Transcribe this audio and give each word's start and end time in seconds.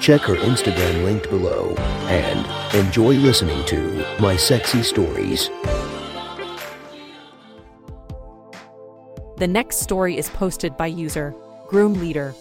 Check 0.00 0.22
her 0.22 0.36
Instagram 0.36 1.04
linked 1.04 1.28
below 1.28 1.74
and 2.08 2.74
enjoy 2.74 3.14
listening 3.16 3.64
to 3.66 4.04
My 4.18 4.34
Sexy 4.34 4.82
Stories. 4.82 5.50
The 9.36 9.46
next 9.46 9.80
story 9.80 10.16
is 10.16 10.30
posted 10.30 10.76
by 10.78 10.86
user 10.86 11.34
Groom 11.68 11.94
Leader 11.94 12.34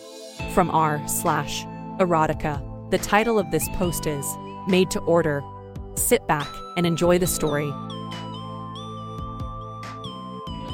from 0.54 0.72
r 0.72 1.06
slash 1.08 1.66
erotica. 2.00 2.62
The 2.92 2.98
title 2.98 3.38
of 3.38 3.52
this 3.52 3.68
post 3.70 4.08
is 4.08 4.26
Made 4.68 4.90
to 4.92 5.00
Order. 5.02 5.44
Sit 5.96 6.26
back 6.28 6.48
and 6.78 6.86
enjoy 6.86 7.20
the 7.20 7.28
story. 7.28 7.70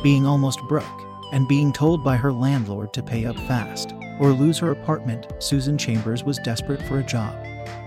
being 0.06 0.28
almost 0.28 0.62
broke, 0.68 1.02
and 1.32 1.48
being 1.48 1.74
told 1.74 2.04
by 2.04 2.16
her 2.16 2.32
landlord 2.32 2.94
to 2.94 3.02
pay 3.02 3.26
up 3.26 3.36
fast 3.48 3.95
or 4.20 4.32
lose 4.32 4.58
her 4.60 4.72
apartment, 4.72 5.28
Susan 5.40 5.78
Chambers 5.78 6.24
was 6.24 6.38
desperate 6.40 6.82
for 6.84 7.00
a 7.00 7.04
job. 7.04 7.36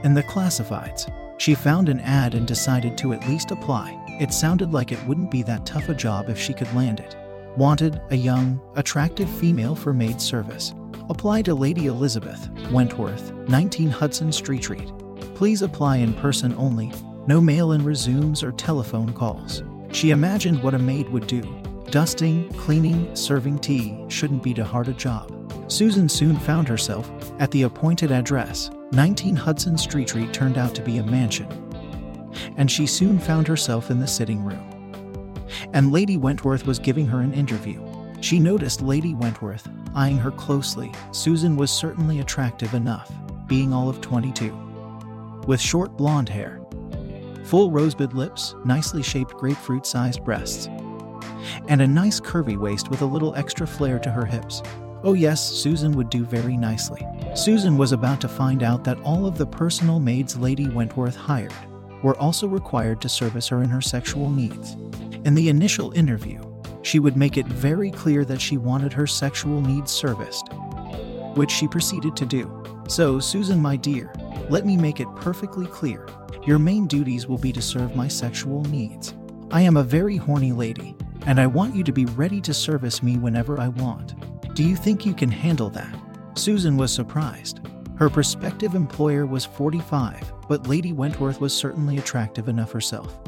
In 0.04 0.14
the 0.14 0.22
classifieds, 0.22 1.10
she 1.38 1.54
found 1.54 1.88
an 1.88 2.00
ad 2.00 2.34
and 2.34 2.46
decided 2.46 2.98
to 2.98 3.12
at 3.12 3.26
least 3.28 3.50
apply. 3.50 3.98
It 4.20 4.32
sounded 4.32 4.72
like 4.72 4.92
it 4.92 5.04
wouldn't 5.06 5.30
be 5.30 5.42
that 5.44 5.64
tough 5.64 5.88
a 5.88 5.94
job 5.94 6.28
if 6.28 6.38
she 6.38 6.52
could 6.52 6.72
land 6.74 7.00
it. 7.00 7.16
Wanted 7.56 8.00
a 8.10 8.16
young, 8.16 8.60
attractive 8.76 9.28
female 9.28 9.74
for 9.74 9.92
maid 9.92 10.20
service. 10.20 10.74
Apply 11.08 11.42
to 11.42 11.54
Lady 11.54 11.86
Elizabeth 11.86 12.48
Wentworth, 12.70 13.32
19 13.48 13.88
Hudson 13.88 14.30
Street 14.32 14.68
Reed. 14.68 14.92
Please 15.34 15.62
apply 15.62 15.98
in 15.98 16.12
person 16.14 16.54
only, 16.56 16.92
no 17.26 17.40
mail 17.40 17.72
in 17.72 17.84
resumes 17.84 18.42
or 18.42 18.52
telephone 18.52 19.12
calls. 19.12 19.62
She 19.92 20.10
imagined 20.10 20.62
what 20.62 20.74
a 20.74 20.78
maid 20.78 21.08
would 21.10 21.26
do. 21.26 21.42
Dusting, 21.90 22.52
cleaning, 22.54 23.14
serving 23.14 23.60
tea 23.60 24.04
shouldn't 24.08 24.42
be 24.42 24.52
too 24.52 24.64
hard 24.64 24.88
a 24.88 24.92
job. 24.92 25.37
Susan 25.68 26.08
soon 26.08 26.36
found 26.38 26.66
herself 26.66 27.10
at 27.38 27.50
the 27.50 27.62
appointed 27.62 28.10
address. 28.10 28.70
19 28.92 29.36
Hudson 29.36 29.76
Street 29.76 30.14
Reed 30.14 30.32
turned 30.32 30.56
out 30.56 30.74
to 30.74 30.82
be 30.82 30.96
a 30.96 31.02
mansion. 31.02 31.46
And 32.56 32.70
she 32.70 32.86
soon 32.86 33.18
found 33.18 33.46
herself 33.46 33.90
in 33.90 34.00
the 34.00 34.06
sitting 34.06 34.42
room. 34.42 34.64
And 35.74 35.92
Lady 35.92 36.16
Wentworth 36.16 36.66
was 36.66 36.78
giving 36.78 37.06
her 37.06 37.20
an 37.20 37.34
interview. 37.34 37.84
She 38.22 38.38
noticed 38.38 38.80
Lady 38.80 39.14
Wentworth 39.14 39.68
eyeing 39.94 40.16
her 40.18 40.30
closely. 40.30 40.90
Susan 41.12 41.54
was 41.56 41.70
certainly 41.70 42.20
attractive 42.20 42.72
enough, 42.72 43.12
being 43.46 43.72
all 43.72 43.88
of 43.90 44.00
22. 44.00 44.54
With 45.46 45.60
short 45.60 45.96
blonde 45.96 46.28
hair, 46.28 46.60
full 47.44 47.70
rosebud 47.70 48.14
lips, 48.14 48.54
nicely 48.64 49.02
shaped 49.02 49.34
grapefruit 49.34 49.86
sized 49.86 50.24
breasts, 50.24 50.66
and 51.68 51.82
a 51.82 51.86
nice 51.86 52.20
curvy 52.20 52.56
waist 52.56 52.88
with 52.88 53.02
a 53.02 53.06
little 53.06 53.34
extra 53.34 53.66
flair 53.66 53.98
to 53.98 54.10
her 54.10 54.24
hips. 54.24 54.62
Oh, 55.04 55.14
yes, 55.14 55.48
Susan 55.48 55.92
would 55.92 56.10
do 56.10 56.24
very 56.24 56.56
nicely. 56.56 57.06
Susan 57.34 57.76
was 57.78 57.92
about 57.92 58.20
to 58.20 58.28
find 58.28 58.64
out 58.64 58.82
that 58.84 59.00
all 59.02 59.26
of 59.26 59.38
the 59.38 59.46
personal 59.46 60.00
maids 60.00 60.36
Lady 60.36 60.68
Wentworth 60.68 61.14
hired 61.14 61.52
were 62.02 62.18
also 62.18 62.48
required 62.48 63.00
to 63.02 63.08
service 63.08 63.46
her 63.48 63.62
in 63.62 63.68
her 63.68 63.80
sexual 63.80 64.28
needs. 64.28 64.74
In 65.24 65.34
the 65.34 65.48
initial 65.48 65.92
interview, 65.92 66.42
she 66.82 66.98
would 66.98 67.16
make 67.16 67.36
it 67.36 67.46
very 67.46 67.90
clear 67.90 68.24
that 68.24 68.40
she 68.40 68.56
wanted 68.56 68.92
her 68.92 69.06
sexual 69.06 69.60
needs 69.60 69.92
serviced, 69.92 70.48
which 71.34 71.50
she 71.50 71.68
proceeded 71.68 72.16
to 72.16 72.26
do. 72.26 72.50
So, 72.88 73.20
Susan, 73.20 73.60
my 73.60 73.76
dear, 73.76 74.12
let 74.48 74.66
me 74.66 74.76
make 74.76 74.98
it 74.98 75.08
perfectly 75.16 75.66
clear. 75.66 76.08
Your 76.44 76.58
main 76.58 76.86
duties 76.86 77.26
will 77.26 77.38
be 77.38 77.52
to 77.52 77.62
serve 77.62 77.94
my 77.94 78.08
sexual 78.08 78.62
needs. 78.64 79.14
I 79.50 79.62
am 79.62 79.76
a 79.76 79.82
very 79.82 80.16
horny 80.16 80.52
lady, 80.52 80.96
and 81.26 81.40
I 81.40 81.46
want 81.46 81.74
you 81.74 81.84
to 81.84 81.92
be 81.92 82.06
ready 82.06 82.40
to 82.40 82.54
service 82.54 83.02
me 83.02 83.18
whenever 83.18 83.60
I 83.60 83.68
want. 83.68 84.14
Do 84.58 84.64
you 84.64 84.74
think 84.74 85.06
you 85.06 85.14
can 85.14 85.30
handle 85.30 85.70
that? 85.70 85.94
Susan 86.34 86.76
was 86.76 86.92
surprised. 86.92 87.60
Her 87.96 88.10
prospective 88.10 88.74
employer 88.74 89.24
was 89.24 89.44
45, 89.44 90.32
but 90.48 90.66
Lady 90.66 90.92
Wentworth 90.92 91.40
was 91.40 91.56
certainly 91.56 91.98
attractive 91.98 92.48
enough 92.48 92.72
herself. 92.72 93.20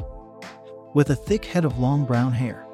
With 0.93 1.11
a 1.11 1.15
thick 1.15 1.45
head 1.45 1.63
of 1.63 1.79
long 1.79 2.03
brown 2.03 2.33
hair, 2.33 2.67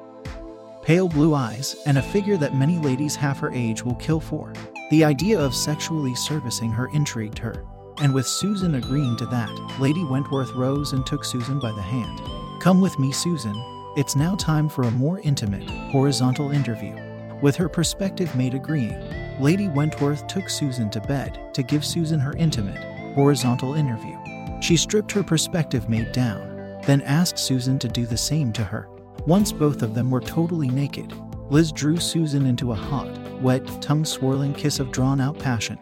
pale 0.82 1.08
blue 1.08 1.36
eyes, 1.36 1.76
and 1.86 1.98
a 1.98 2.02
figure 2.02 2.36
that 2.38 2.56
many 2.56 2.80
ladies 2.80 3.14
half 3.14 3.38
her 3.38 3.52
age 3.52 3.84
will 3.84 3.94
kill 3.94 4.18
for, 4.18 4.52
the 4.90 5.04
idea 5.04 5.38
of 5.38 5.54
sexually 5.54 6.16
servicing 6.16 6.72
her 6.72 6.88
intrigued 6.88 7.38
her. 7.38 7.64
And 7.98 8.12
with 8.12 8.26
Susan 8.26 8.74
agreeing 8.74 9.16
to 9.18 9.26
that, 9.26 9.78
Lady 9.78 10.02
Wentworth 10.02 10.50
rose 10.56 10.94
and 10.94 11.06
took 11.06 11.24
Susan 11.24 11.60
by 11.60 11.70
the 11.70 11.80
hand. 11.80 12.20
Come 12.60 12.80
with 12.80 12.98
me, 12.98 13.12
Susan. 13.12 13.54
It's 13.96 14.16
now 14.16 14.34
time 14.34 14.68
for 14.68 14.82
a 14.82 14.90
more 14.90 15.20
intimate, 15.20 15.70
horizontal 15.92 16.50
interview. 16.50 17.07
With 17.40 17.54
her 17.56 17.68
prospective 17.68 18.34
maid 18.34 18.54
agreeing, 18.54 19.00
Lady 19.38 19.68
Wentworth 19.68 20.26
took 20.26 20.50
Susan 20.50 20.90
to 20.90 21.00
bed 21.00 21.38
to 21.54 21.62
give 21.62 21.84
Susan 21.84 22.18
her 22.18 22.34
intimate, 22.36 22.82
horizontal 23.14 23.74
interview. 23.74 24.16
She 24.60 24.76
stripped 24.76 25.12
her 25.12 25.22
prospective 25.22 25.88
mate 25.88 26.12
down, 26.12 26.80
then 26.84 27.00
asked 27.02 27.38
Susan 27.38 27.78
to 27.78 27.88
do 27.88 28.06
the 28.06 28.16
same 28.16 28.52
to 28.54 28.64
her. 28.64 28.88
Once 29.26 29.52
both 29.52 29.82
of 29.82 29.94
them 29.94 30.10
were 30.10 30.20
totally 30.20 30.68
naked, 30.68 31.12
Liz 31.48 31.70
drew 31.70 31.98
Susan 31.98 32.44
into 32.44 32.72
a 32.72 32.76
hot, 32.76 33.16
wet, 33.40 33.64
tongue 33.80 34.04
swirling 34.04 34.52
kiss 34.52 34.80
of 34.80 34.90
drawn 34.90 35.20
out 35.20 35.38
passion. 35.38 35.78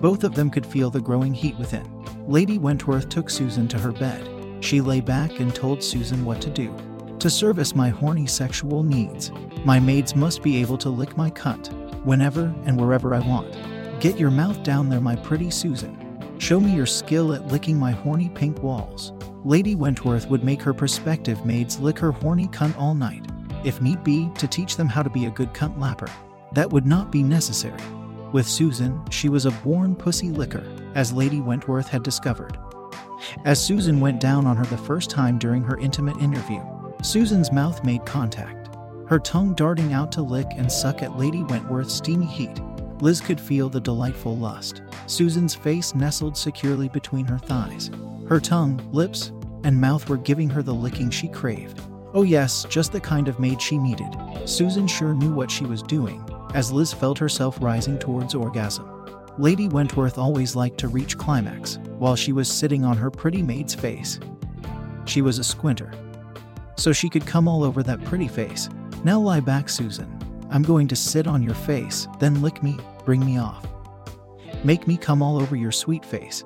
Both 0.00 0.22
of 0.22 0.34
them 0.34 0.48
could 0.48 0.64
feel 0.64 0.90
the 0.90 1.00
growing 1.00 1.34
heat 1.34 1.58
within. 1.58 1.88
Lady 2.28 2.58
Wentworth 2.58 3.08
took 3.08 3.30
Susan 3.30 3.66
to 3.68 3.78
her 3.78 3.92
bed. 3.92 4.28
She 4.60 4.80
lay 4.80 5.00
back 5.00 5.40
and 5.40 5.52
told 5.52 5.82
Susan 5.82 6.24
what 6.24 6.40
to 6.40 6.50
do. 6.50 6.72
To 7.22 7.30
service 7.30 7.76
my 7.76 7.88
horny 7.88 8.26
sexual 8.26 8.82
needs, 8.82 9.30
my 9.64 9.78
maids 9.78 10.16
must 10.16 10.42
be 10.42 10.56
able 10.56 10.76
to 10.78 10.90
lick 10.90 11.16
my 11.16 11.30
cunt 11.30 11.72
whenever 12.04 12.52
and 12.64 12.76
wherever 12.76 13.14
I 13.14 13.20
want. 13.20 13.56
Get 14.00 14.18
your 14.18 14.32
mouth 14.32 14.64
down 14.64 14.88
there, 14.88 15.00
my 15.00 15.14
pretty 15.14 15.48
Susan. 15.48 15.96
Show 16.38 16.58
me 16.58 16.74
your 16.74 16.84
skill 16.84 17.32
at 17.32 17.46
licking 17.46 17.78
my 17.78 17.92
horny 17.92 18.28
pink 18.28 18.60
walls. 18.60 19.12
Lady 19.44 19.76
Wentworth 19.76 20.28
would 20.30 20.42
make 20.42 20.60
her 20.62 20.74
prospective 20.74 21.46
maids 21.46 21.78
lick 21.78 21.96
her 22.00 22.10
horny 22.10 22.48
cunt 22.48 22.76
all 22.76 22.92
night, 22.92 23.24
if 23.62 23.80
need 23.80 24.02
be, 24.02 24.28
to 24.38 24.48
teach 24.48 24.76
them 24.76 24.88
how 24.88 25.04
to 25.04 25.08
be 25.08 25.26
a 25.26 25.30
good 25.30 25.54
cunt 25.54 25.78
lapper. 25.78 26.10
That 26.54 26.70
would 26.70 26.86
not 26.86 27.12
be 27.12 27.22
necessary. 27.22 27.78
With 28.32 28.48
Susan, 28.48 29.00
she 29.10 29.28
was 29.28 29.46
a 29.46 29.52
born 29.52 29.94
pussy 29.94 30.30
licker, 30.30 30.64
as 30.96 31.12
Lady 31.12 31.40
Wentworth 31.40 31.86
had 31.86 32.02
discovered. 32.02 32.58
As 33.44 33.64
Susan 33.64 34.00
went 34.00 34.18
down 34.18 34.44
on 34.44 34.56
her 34.56 34.64
the 34.64 34.76
first 34.76 35.08
time 35.08 35.38
during 35.38 35.62
her 35.62 35.78
intimate 35.78 36.16
interview, 36.16 36.60
Susan's 37.02 37.50
mouth 37.50 37.82
made 37.84 38.06
contact, 38.06 38.76
her 39.08 39.18
tongue 39.18 39.54
darting 39.54 39.92
out 39.92 40.12
to 40.12 40.22
lick 40.22 40.46
and 40.56 40.70
suck 40.70 41.02
at 41.02 41.18
Lady 41.18 41.42
Wentworth's 41.42 41.94
steamy 41.94 42.26
heat. 42.26 42.60
Liz 43.00 43.20
could 43.20 43.40
feel 43.40 43.68
the 43.68 43.80
delightful 43.80 44.36
lust. 44.36 44.82
Susan's 45.08 45.52
face 45.52 45.96
nestled 45.96 46.36
securely 46.36 46.88
between 46.88 47.24
her 47.24 47.38
thighs. 47.38 47.90
Her 48.28 48.38
tongue, 48.38 48.80
lips, 48.92 49.32
and 49.64 49.80
mouth 49.80 50.08
were 50.08 50.16
giving 50.16 50.48
her 50.50 50.62
the 50.62 50.72
licking 50.72 51.10
she 51.10 51.26
craved. 51.26 51.80
Oh, 52.14 52.22
yes, 52.22 52.64
just 52.70 52.92
the 52.92 53.00
kind 53.00 53.26
of 53.26 53.40
maid 53.40 53.60
she 53.60 53.78
needed. 53.78 54.16
Susan 54.44 54.86
sure 54.86 55.12
knew 55.12 55.34
what 55.34 55.50
she 55.50 55.64
was 55.64 55.82
doing, 55.82 56.24
as 56.54 56.70
Liz 56.70 56.92
felt 56.92 57.18
herself 57.18 57.58
rising 57.60 57.98
towards 57.98 58.36
orgasm. 58.36 58.88
Lady 59.38 59.66
Wentworth 59.66 60.18
always 60.18 60.54
liked 60.54 60.78
to 60.78 60.88
reach 60.88 61.18
climax 61.18 61.80
while 61.98 62.14
she 62.14 62.32
was 62.32 62.48
sitting 62.48 62.84
on 62.84 62.96
her 62.96 63.10
pretty 63.10 63.42
maid's 63.42 63.74
face. 63.74 64.20
She 65.04 65.20
was 65.20 65.40
a 65.40 65.44
squinter, 65.44 65.92
so 66.76 66.92
she 66.92 67.08
could 67.08 67.26
come 67.26 67.48
all 67.48 67.64
over 67.64 67.82
that 67.82 68.04
pretty 68.04 68.28
face. 68.28 68.68
Now 69.04 69.20
lie 69.20 69.40
back, 69.40 69.68
Susan. 69.68 70.18
I'm 70.50 70.62
going 70.62 70.88
to 70.88 70.96
sit 70.96 71.26
on 71.26 71.42
your 71.42 71.54
face, 71.54 72.06
then 72.18 72.42
lick 72.42 72.62
me, 72.62 72.78
bring 73.04 73.24
me 73.24 73.38
off. 73.38 73.66
Make 74.64 74.86
me 74.86 74.96
come 74.96 75.22
all 75.22 75.40
over 75.40 75.56
your 75.56 75.72
sweet 75.72 76.04
face. 76.04 76.44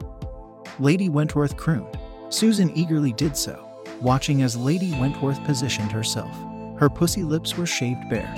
Lady 0.79 1.09
Wentworth 1.09 1.57
crooned. 1.57 1.99
Susan 2.29 2.71
eagerly 2.77 3.13
did 3.13 3.37
so, 3.37 3.69
watching 4.01 4.43
as 4.43 4.57
Lady 4.57 4.93
Wentworth 4.93 5.43
positioned 5.45 5.91
herself. 5.91 6.35
Her 6.79 6.89
pussy 6.89 7.23
lips 7.23 7.57
were 7.57 7.67
shaved 7.67 8.09
bare. 8.11 8.33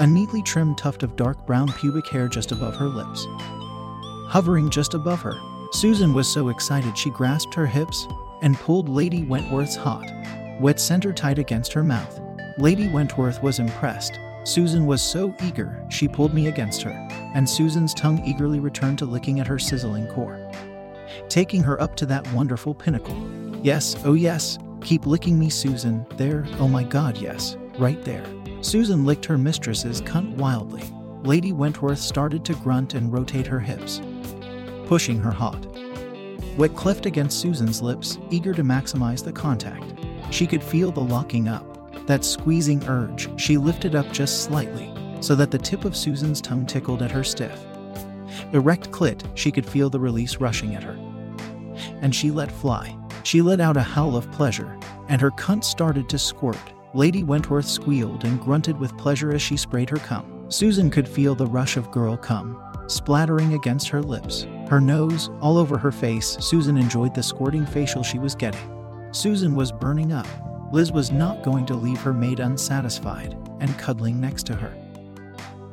A 0.00 0.06
neatly 0.06 0.42
trimmed 0.42 0.78
tuft 0.78 1.02
of 1.02 1.16
dark 1.16 1.46
brown 1.46 1.68
pubic 1.72 2.08
hair 2.08 2.28
just 2.28 2.52
above 2.52 2.74
her 2.76 2.88
lips. 2.88 3.26
Hovering 4.28 4.70
just 4.70 4.94
above 4.94 5.20
her, 5.20 5.34
Susan 5.72 6.14
was 6.14 6.28
so 6.28 6.48
excited 6.48 6.96
she 6.96 7.10
grasped 7.10 7.54
her 7.54 7.66
hips 7.66 8.06
and 8.42 8.56
pulled 8.56 8.88
Lady 8.88 9.24
Wentworth's 9.24 9.76
hot, 9.76 10.08
wet 10.60 10.78
center 10.78 11.12
tight 11.12 11.38
against 11.38 11.72
her 11.72 11.82
mouth. 11.82 12.20
Lady 12.58 12.88
Wentworth 12.88 13.42
was 13.42 13.58
impressed. 13.58 14.18
Susan 14.44 14.86
was 14.86 15.02
so 15.02 15.34
eager, 15.42 15.84
she 15.88 16.06
pulled 16.06 16.34
me 16.34 16.48
against 16.48 16.82
her, 16.82 16.92
and 17.34 17.48
Susan's 17.48 17.94
tongue 17.94 18.22
eagerly 18.24 18.60
returned 18.60 18.98
to 18.98 19.04
licking 19.04 19.40
at 19.40 19.46
her 19.46 19.58
sizzling 19.58 20.06
core. 20.08 20.50
Taking 21.28 21.62
her 21.62 21.80
up 21.80 21.96
to 21.96 22.06
that 22.06 22.30
wonderful 22.32 22.74
pinnacle, 22.74 23.16
Yes, 23.62 23.94
oh 24.06 24.14
yes, 24.14 24.58
keep 24.80 25.04
licking 25.04 25.38
me, 25.38 25.50
Susan. 25.50 26.06
There, 26.16 26.46
oh 26.58 26.66
my 26.66 26.82
god, 26.82 27.18
yes, 27.18 27.58
right 27.78 28.02
there. 28.04 28.24
Susan 28.62 29.04
licked 29.04 29.26
her 29.26 29.36
mistress's 29.36 30.00
cunt 30.00 30.34
wildly. 30.36 30.82
Lady 31.24 31.52
Wentworth 31.52 31.98
started 31.98 32.42
to 32.46 32.54
grunt 32.54 32.94
and 32.94 33.12
rotate 33.12 33.46
her 33.46 33.60
hips, 33.60 34.00
pushing 34.86 35.18
her 35.18 35.30
hot. 35.30 35.66
Wet 36.56 36.74
cleft 36.74 37.04
against 37.04 37.38
Susan's 37.38 37.82
lips, 37.82 38.18
eager 38.30 38.54
to 38.54 38.62
maximize 38.62 39.22
the 39.22 39.32
contact. 39.32 39.99
She 40.30 40.46
could 40.46 40.62
feel 40.62 40.90
the 40.90 41.00
locking 41.00 41.48
up, 41.48 42.06
that 42.06 42.24
squeezing 42.24 42.86
urge. 42.86 43.28
She 43.40 43.56
lifted 43.56 43.94
up 43.94 44.10
just 44.12 44.44
slightly, 44.44 44.92
so 45.20 45.34
that 45.34 45.50
the 45.50 45.58
tip 45.58 45.84
of 45.84 45.96
Susan's 45.96 46.40
tongue 46.40 46.66
tickled 46.66 47.02
at 47.02 47.10
her 47.10 47.24
stiff. 47.24 47.64
Erect 48.52 48.90
clit, 48.90 49.22
she 49.34 49.50
could 49.50 49.66
feel 49.66 49.90
the 49.90 50.00
release 50.00 50.36
rushing 50.36 50.74
at 50.74 50.82
her. 50.82 50.98
And 52.00 52.14
she 52.14 52.30
let 52.30 52.50
fly. 52.50 52.96
She 53.22 53.42
let 53.42 53.60
out 53.60 53.76
a 53.76 53.82
howl 53.82 54.16
of 54.16 54.30
pleasure, 54.32 54.78
and 55.08 55.20
her 55.20 55.30
cunt 55.32 55.64
started 55.64 56.08
to 56.08 56.18
squirt. 56.18 56.56
Lady 56.94 57.22
Wentworth 57.22 57.66
squealed 57.66 58.24
and 58.24 58.40
grunted 58.40 58.78
with 58.78 58.96
pleasure 58.96 59.32
as 59.32 59.42
she 59.42 59.56
sprayed 59.56 59.90
her 59.90 59.98
cum. 59.98 60.46
Susan 60.48 60.90
could 60.90 61.08
feel 61.08 61.34
the 61.34 61.46
rush 61.46 61.76
of 61.76 61.90
girl 61.90 62.16
cum 62.16 62.60
splattering 62.90 63.54
against 63.54 63.88
her 63.88 64.02
lips, 64.02 64.46
her 64.68 64.80
nose, 64.80 65.30
all 65.40 65.56
over 65.56 65.78
her 65.78 65.92
face. 65.92 66.36
Susan 66.40 66.76
enjoyed 66.76 67.14
the 67.14 67.22
squirting 67.22 67.64
facial 67.64 68.02
she 68.02 68.18
was 68.18 68.34
getting. 68.34 68.79
Susan 69.12 69.56
was 69.56 69.72
burning 69.72 70.12
up. 70.12 70.26
Liz 70.72 70.92
was 70.92 71.10
not 71.10 71.42
going 71.42 71.66
to 71.66 71.74
leave 71.74 72.00
her 72.00 72.14
maid 72.14 72.38
unsatisfied 72.38 73.36
and 73.58 73.76
cuddling 73.76 74.20
next 74.20 74.46
to 74.46 74.54
her. 74.54 74.72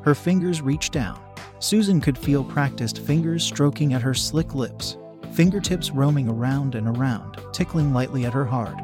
Her 0.04 0.16
fingers 0.16 0.62
reached 0.62 0.92
down. 0.92 1.19
Susan 1.60 2.01
could 2.01 2.18
feel 2.18 2.44
practiced 2.44 3.00
fingers 3.00 3.44
stroking 3.44 3.94
at 3.94 4.01
her 4.01 4.13
slick 4.13 4.56
lips, 4.56 4.98
fingertips 5.34 5.92
roaming 5.92 6.28
around 6.28 6.74
and 6.74 6.88
around, 6.88 7.38
tickling 7.51 7.94
lightly 7.94 8.25
at 8.25 8.34
her 8.34 8.45
hard. 8.45 8.75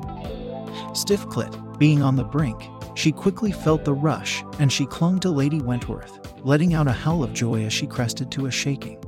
Stiff 0.95 1.25
clit, 1.25 1.79
being 1.79 2.03
on 2.03 2.15
the 2.15 2.23
brink, 2.23 2.61
she 2.95 3.11
quickly 3.11 3.51
felt 3.51 3.83
the 3.83 3.93
rush 3.93 4.43
and 4.59 4.71
she 4.71 4.85
clung 4.85 5.19
to 5.19 5.31
Lady 5.31 5.61
Wentworth, 5.61 6.19
letting 6.45 6.75
out 6.75 6.87
a 6.87 6.91
howl 6.91 7.23
of 7.23 7.33
joy 7.33 7.63
as 7.65 7.73
she 7.73 7.87
crested 7.87 8.31
to 8.31 8.45
a 8.45 8.51
shaking, 8.51 9.03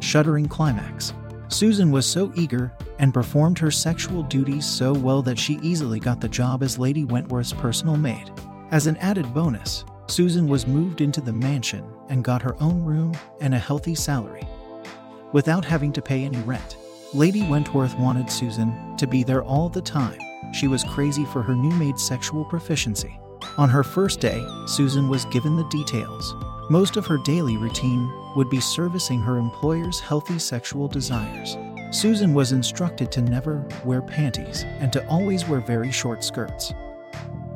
shuddering 0.00 0.48
climax. 0.48 1.12
Susan 1.48 1.92
was 1.92 2.04
so 2.04 2.32
eager 2.34 2.72
and 2.98 3.14
performed 3.14 3.58
her 3.58 3.70
sexual 3.70 4.22
duties 4.22 4.66
so 4.66 4.92
well 4.92 5.22
that 5.22 5.38
she 5.38 5.58
easily 5.62 6.00
got 6.00 6.20
the 6.20 6.28
job 6.28 6.62
as 6.62 6.78
Lady 6.78 7.04
Wentworth's 7.04 7.52
personal 7.52 7.96
maid. 7.96 8.30
As 8.70 8.86
an 8.86 8.96
added 8.98 9.32
bonus, 9.32 9.84
Susan 10.08 10.46
was 10.46 10.66
moved 10.66 11.00
into 11.00 11.20
the 11.20 11.32
mansion 11.32 11.84
and 12.08 12.24
got 12.24 12.42
her 12.42 12.60
own 12.62 12.84
room 12.84 13.12
and 13.40 13.54
a 13.54 13.58
healthy 13.58 13.94
salary. 13.94 14.46
Without 15.32 15.64
having 15.64 15.92
to 15.92 16.02
pay 16.02 16.24
any 16.24 16.38
rent, 16.38 16.76
Lady 17.12 17.42
Wentworth 17.48 17.98
wanted 17.98 18.30
Susan 18.30 18.96
to 18.96 19.06
be 19.06 19.22
there 19.22 19.42
all 19.42 19.68
the 19.68 19.82
time. 19.82 20.18
She 20.52 20.68
was 20.68 20.84
crazy 20.84 21.24
for 21.26 21.42
her 21.42 21.54
new 21.54 21.74
maid's 21.76 22.04
sexual 22.04 22.44
proficiency. 22.44 23.18
On 23.58 23.68
her 23.68 23.82
first 23.82 24.20
day, 24.20 24.44
Susan 24.66 25.08
was 25.08 25.24
given 25.26 25.56
the 25.56 25.68
details. 25.68 26.34
Most 26.68 26.96
of 26.96 27.06
her 27.06 27.18
daily 27.18 27.56
routine 27.56 28.10
would 28.34 28.50
be 28.50 28.60
servicing 28.60 29.20
her 29.20 29.38
employer's 29.38 30.00
healthy 30.00 30.38
sexual 30.38 30.88
desires. 30.88 31.56
Susan 31.96 32.34
was 32.34 32.52
instructed 32.52 33.10
to 33.10 33.22
never 33.22 33.64
wear 33.82 34.02
panties 34.02 34.64
and 34.80 34.92
to 34.92 35.08
always 35.08 35.48
wear 35.48 35.60
very 35.60 35.90
short 35.90 36.22
skirts. 36.22 36.74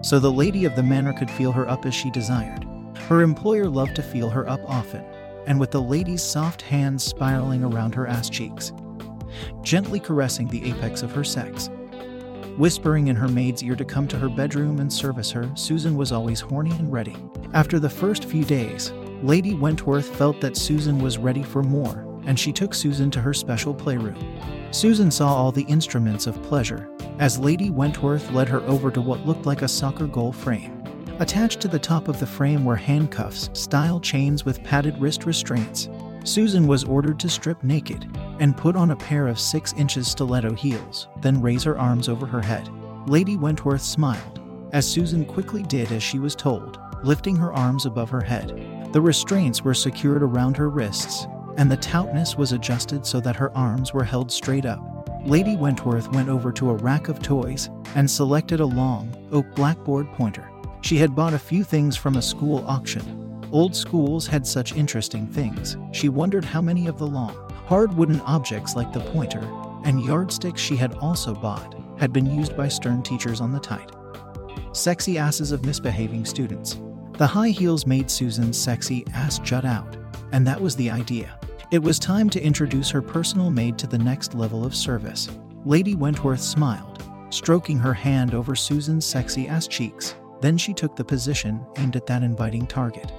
So 0.01 0.19
the 0.19 0.33
lady 0.33 0.65
of 0.65 0.75
the 0.75 0.83
manor 0.83 1.13
could 1.13 1.31
feel 1.31 1.53
her 1.53 1.69
up 1.69 1.85
as 1.85 1.95
she 1.95 2.11
desired. 2.11 2.67
Her 3.07 3.21
employer 3.21 3.69
loved 3.69 3.97
to 3.97 4.03
feel 4.03 4.31
her 4.31 4.49
up 4.49 4.63
often, 4.67 5.05
and 5.47 5.61
with 5.61 5.71
the 5.71 5.83
lady's 5.83 6.23
soft 6.23 6.63
hands 6.63 7.05
spiraling 7.05 7.63
around 7.63 7.95
her 7.95 8.07
ass 8.07 8.31
cheeks, 8.31 8.73
gently 9.61 10.01
caressing 10.01 10.49
the 10.49 10.71
apex 10.71 11.03
of 11.03 11.13
her 11.13 11.23
sex. 11.23 11.69
Whispering 12.57 13.09
in 13.09 13.17
her 13.17 13.29
maid's 13.29 13.63
ear 13.63 13.77
to 13.77 13.85
come 13.85 14.09
to 14.09 14.19
her 14.19 14.31
bedroom 14.31 14.81
and 14.81 14.91
service 14.91 15.31
her, 15.33 15.51
Susan 15.55 15.97
was 15.97 16.13
always 16.13 16.41
horny 16.41 16.71
and 16.71 16.91
ready. 16.91 17.15
After 17.53 17.79
the 17.79 17.91
first 17.91 18.25
few 18.25 18.47
days, 18.47 18.91
Lady 19.23 19.53
Wentworth 19.53 20.09
felt 20.17 20.41
that 20.41 20.57
Susan 20.57 20.99
was 20.99 21.19
ready 21.19 21.43
for 21.43 21.63
more, 21.63 22.07
and 22.31 22.39
she 22.39 22.53
took 22.53 22.73
Susan 22.73 23.11
to 23.11 23.21
her 23.21 23.35
special 23.35 23.75
playroom. 23.75 24.17
Susan 24.71 25.11
saw 25.11 25.35
all 25.35 25.51
the 25.51 25.65
instruments 25.65 26.29
of 26.29 26.41
pleasure 26.45 26.89
as 27.19 27.41
Lady 27.41 27.71
Wentworth 27.71 28.31
led 28.31 28.49
her 28.49 28.61
over 28.61 28.89
to 28.89 29.01
what 29.01 29.27
looked 29.27 29.47
like 29.47 29.63
a 29.63 29.69
soccer 29.69 30.07
goal 30.07 30.31
frame. 30.31 30.81
Attached 31.19 31.61
to 31.61 31.67
the 31.67 31.77
top 31.77 32.07
of 32.07 32.21
the 32.21 32.27
frame 32.27 32.65
were 32.65 32.77
handcuffs, 32.77 33.51
style 33.53 33.99
chains 33.99 34.45
with 34.45 34.63
padded 34.63 34.97
wrist 35.01 35.25
restraints. 35.25 35.89
Susan 36.23 36.69
was 36.69 36.85
ordered 36.85 37.19
to 37.19 37.29
strip 37.29 37.65
naked 37.65 38.09
and 38.39 38.57
put 38.57 38.77
on 38.77 38.93
a 38.93 38.97
pair 38.97 39.27
of 39.27 39.41
6 39.41 39.73
inches 39.73 40.07
stiletto 40.07 40.55
heels, 40.55 41.09
then 41.23 41.43
raise 41.43 41.65
her 41.65 41.77
arms 41.81 42.09
over 42.09 42.27
her 42.27 42.43
head. 42.43 42.69
Lady 43.09 43.37
Wentworth 43.37 43.83
smiled, 43.83 44.39
as 44.73 44.89
Susan 44.89 45.25
quickly 45.25 45.65
did 45.65 45.91
as 45.91 46.01
she 46.01 46.21
was 46.21 46.37
told, 46.37 46.79
lifting 47.03 47.35
her 47.35 47.53
arms 47.53 47.87
above 47.87 48.09
her 48.09 48.23
head. 48.23 48.93
The 48.93 49.01
restraints 49.01 49.65
were 49.65 49.75
secured 49.75 50.23
around 50.23 50.57
her 50.57 50.71
wrists, 50.71 51.27
and 51.57 51.71
the 51.71 51.77
tautness 51.77 52.37
was 52.37 52.53
adjusted 52.53 53.07
so 53.07 53.21
that 53.21 53.37
her 53.37 53.57
arms 53.57 53.93
were 53.93 54.05
held 54.05 54.31
straight 54.31 54.67
up. 54.67 54.81
Lady 55.25 55.57
Wentworth 55.57 56.11
went 56.13 56.29
over 56.29 56.51
to 56.53 56.71
a 56.71 56.77
rack 56.77 57.09
of 57.09 57.23
toys 57.23 57.69
and 57.95 58.11
selected 58.11 58.61
a 58.61 58.67
long, 58.67 59.15
oak 59.33 59.47
blackboard 59.55 60.07
pointer. 60.13 60.49
She 60.83 60.97
had 60.97 61.15
bought 61.15 61.35
a 61.35 61.39
few 61.39 61.63
things 61.65 61.97
from 61.97 62.17
a 62.17 62.23
school 62.23 62.65
auction 62.67 63.21
Old 63.53 63.75
schools 63.75 64.29
had 64.29 64.47
such 64.47 64.77
interesting 64.77 65.27
things. 65.27 65.77
She 65.91 66.09
wondered 66.09 66.45
how 66.45 66.63
many 66.63 66.87
of 66.87 66.99
the 66.99 67.07
long, 67.07 67.35
hard 67.67 67.93
wooden 67.97 68.21
objects 68.21 68.77
like 68.77 68.93
the 68.93 69.01
pointer 69.01 69.43
and 69.85 70.05
yardsticks 70.05 70.61
she 70.61 70.77
had 70.77 70.95
also 70.95 71.35
bought 71.35 71.75
had 71.99 72.13
been 72.13 72.27
used 72.27 72.57
by 72.57 72.69
stern 72.69 73.03
teachers 73.03 73.41
on 73.41 73.51
the 73.51 73.59
tight, 73.59 73.91
sexy 74.73 75.19
asses 75.19 75.51
of 75.51 75.67
misbehaving 75.67 76.25
students. 76.25 76.79
The 77.19 77.27
high 77.27 77.49
heels 77.49 77.87
made 77.87 78.09
Susan's 78.09 78.57
sexy 78.57 79.05
ass 79.15 79.41
jut 79.41 79.65
out, 79.65 79.97
and 80.31 80.47
that 80.47 80.61
was 80.61 80.77
the 80.77 80.91
idea. 80.91 81.40
It 81.71 81.81
was 81.81 82.01
time 82.01 82.29
to 82.31 82.43
introduce 82.43 82.91
her 82.91 83.01
personal 83.01 83.49
maid 83.49 83.79
to 83.79 83.87
the 83.87 83.99
next 83.99 84.35
level 84.35 84.65
of 84.65 84.75
service. 84.75 85.29
Lady 85.65 85.95
Wentworth 85.95 86.41
smiled, 86.41 87.05
stroking 87.31 87.79
her 87.79 87.95
hand 87.95 88.35
over 88.35 88.57
Susan's 88.57 89.07
sexy 89.07 89.47
ass 89.47 89.69
cheeks. 89.69 90.17
Then 90.41 90.59
she 90.59 90.75
took 90.75 90.97
the 90.97 91.05
position 91.05 91.65
aimed 91.77 91.95
at 91.95 92.07
that 92.07 92.25
inviting 92.25 92.67
target 92.67 93.13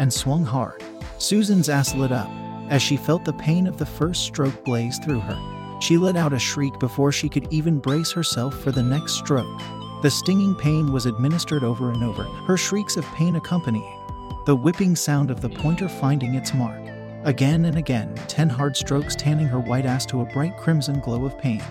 and 0.00 0.12
swung 0.12 0.44
hard. 0.44 0.82
Susan's 1.18 1.68
ass 1.68 1.94
lit 1.94 2.10
up 2.10 2.28
as 2.70 2.82
she 2.82 2.96
felt 2.96 3.24
the 3.24 3.32
pain 3.34 3.68
of 3.68 3.76
the 3.76 3.86
first 3.86 4.24
stroke 4.24 4.64
blaze 4.64 4.98
through 4.98 5.20
her. 5.20 5.78
She 5.80 5.96
let 5.96 6.16
out 6.16 6.32
a 6.32 6.38
shriek 6.40 6.76
before 6.80 7.12
she 7.12 7.28
could 7.28 7.46
even 7.52 7.78
brace 7.78 8.10
herself 8.10 8.58
for 8.62 8.72
the 8.72 8.82
next 8.82 9.12
stroke. 9.12 9.60
The 10.02 10.10
stinging 10.10 10.56
pain 10.56 10.92
was 10.92 11.06
administered 11.06 11.62
over 11.62 11.92
and 11.92 12.02
over, 12.02 12.24
her 12.24 12.56
shrieks 12.56 12.96
of 12.96 13.04
pain 13.14 13.36
accompanying 13.36 14.00
the 14.44 14.56
whipping 14.56 14.94
sound 14.96 15.30
of 15.30 15.40
the 15.40 15.48
pointer 15.48 15.88
finding 15.88 16.34
its 16.34 16.52
mark. 16.52 16.93
Again 17.24 17.64
and 17.64 17.78
again, 17.78 18.14
ten 18.28 18.50
hard 18.50 18.76
strokes 18.76 19.16
tanning 19.16 19.46
her 19.46 19.58
white 19.58 19.86
ass 19.86 20.04
to 20.06 20.20
a 20.20 20.26
bright 20.26 20.58
crimson 20.58 21.00
glow 21.00 21.24
of 21.24 21.38
pain. 21.38 21.62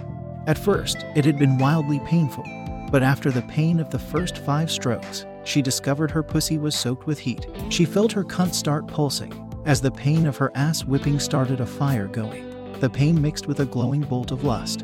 At 0.47 0.57
first, 0.57 1.05
it 1.15 1.25
had 1.25 1.37
been 1.37 1.59
wildly 1.59 1.99
painful, 1.99 2.43
but 2.89 3.03
after 3.03 3.29
the 3.29 3.43
pain 3.43 3.79
of 3.79 3.91
the 3.91 3.99
first 3.99 4.39
five 4.39 4.71
strokes, 4.71 5.27
she 5.43 5.61
discovered 5.61 6.09
her 6.09 6.23
pussy 6.23 6.57
was 6.57 6.73
soaked 6.73 7.05
with 7.05 7.19
heat. 7.19 7.45
She 7.69 7.85
felt 7.85 8.11
her 8.13 8.23
cunt 8.23 8.55
start 8.55 8.87
pulsing 8.87 9.31
as 9.65 9.79
the 9.79 9.91
pain 9.91 10.25
of 10.25 10.37
her 10.37 10.51
ass 10.55 10.85
whipping 10.85 11.19
started 11.19 11.61
a 11.61 11.67
fire 11.67 12.07
going. 12.07 12.73
The 12.79 12.89
pain 12.89 13.21
mixed 13.21 13.45
with 13.45 13.59
a 13.59 13.65
glowing 13.65 14.01
bolt 14.01 14.31
of 14.31 14.43
lust. 14.43 14.83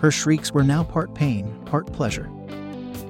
Her 0.00 0.12
shrieks 0.12 0.52
were 0.52 0.62
now 0.62 0.84
part 0.84 1.14
pain, 1.14 1.52
part 1.64 1.92
pleasure. 1.92 2.30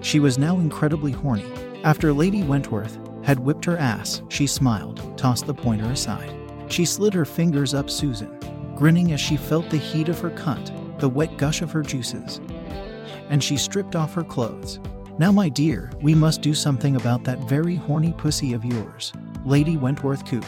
She 0.00 0.18
was 0.18 0.38
now 0.38 0.56
incredibly 0.56 1.12
horny. 1.12 1.44
After 1.84 2.10
Lady 2.14 2.42
Wentworth 2.42 2.98
had 3.22 3.38
whipped 3.38 3.66
her 3.66 3.76
ass, 3.76 4.22
she 4.28 4.46
smiled, 4.46 5.18
tossed 5.18 5.46
the 5.46 5.52
pointer 5.52 5.90
aside. 5.90 6.34
She 6.74 6.84
slid 6.84 7.14
her 7.14 7.24
fingers 7.24 7.72
up 7.72 7.88
Susan, 7.88 8.36
grinning 8.74 9.12
as 9.12 9.20
she 9.20 9.36
felt 9.36 9.70
the 9.70 9.76
heat 9.76 10.08
of 10.08 10.18
her 10.18 10.30
cunt, 10.30 10.98
the 10.98 11.08
wet 11.08 11.38
gush 11.38 11.62
of 11.62 11.70
her 11.70 11.82
juices. 11.82 12.40
And 13.28 13.44
she 13.44 13.56
stripped 13.56 13.94
off 13.94 14.12
her 14.14 14.24
clothes, 14.24 14.80
now, 15.16 15.30
my 15.30 15.48
dear, 15.48 15.92
we 16.02 16.16
must 16.16 16.42
do 16.42 16.52
something 16.52 16.96
about 16.96 17.22
that 17.22 17.48
very 17.48 17.76
horny 17.76 18.12
pussy 18.12 18.52
of 18.54 18.64
yours. 18.64 19.12
Lady 19.44 19.76
Wentworth 19.76 20.26
cooed. 20.26 20.44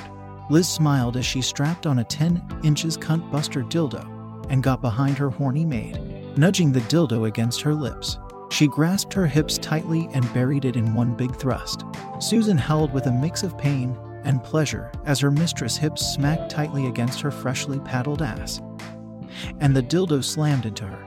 Liz 0.51 0.69
smiled 0.69 1.17
as 1.17 1.25
she 1.25 1.41
strapped 1.41 1.87
on 1.87 2.01
a 2.01 2.05
10 2.05 2.43
inches 2.65 2.99
cunt 2.99 3.31
buster 3.31 3.63
dildo 3.63 4.05
and 4.51 4.65
got 4.65 4.81
behind 4.81 5.17
her 5.19 5.31
horny 5.31 5.65
maid, 5.65 6.01
nudging 6.37 6.73
the 6.73 6.81
dildo 6.81 7.29
against 7.29 7.61
her 7.61 7.73
lips. 7.73 8.19
She 8.51 8.67
grasped 8.67 9.15
her 9.15 9.29
hips 9.29 9.59
tightly 9.59 10.09
and 10.13 10.35
buried 10.35 10.65
it 10.65 10.75
in 10.75 10.93
one 10.93 11.15
big 11.15 11.37
thrust. 11.37 11.85
Susan 12.19 12.59
howled 12.59 12.93
with 12.93 13.07
a 13.07 13.13
mix 13.13 13.45
of 13.45 13.57
pain 13.57 13.97
and 14.27 14.45
pleasure 14.45 14.93
as 15.07 15.21
her 15.21 15.31
mistress' 15.31 15.77
hips 15.77 16.05
smacked 16.05 16.51
tightly 16.51 16.87
against 16.89 17.21
her 17.23 17.31
freshly 17.31 17.81
paddled 17.81 18.21
ass. 18.21 18.61
And 19.61 19.75
the 19.75 19.83
dildo 19.83 20.23
slammed 20.23 20.67
into 20.67 20.85
her, 20.85 21.07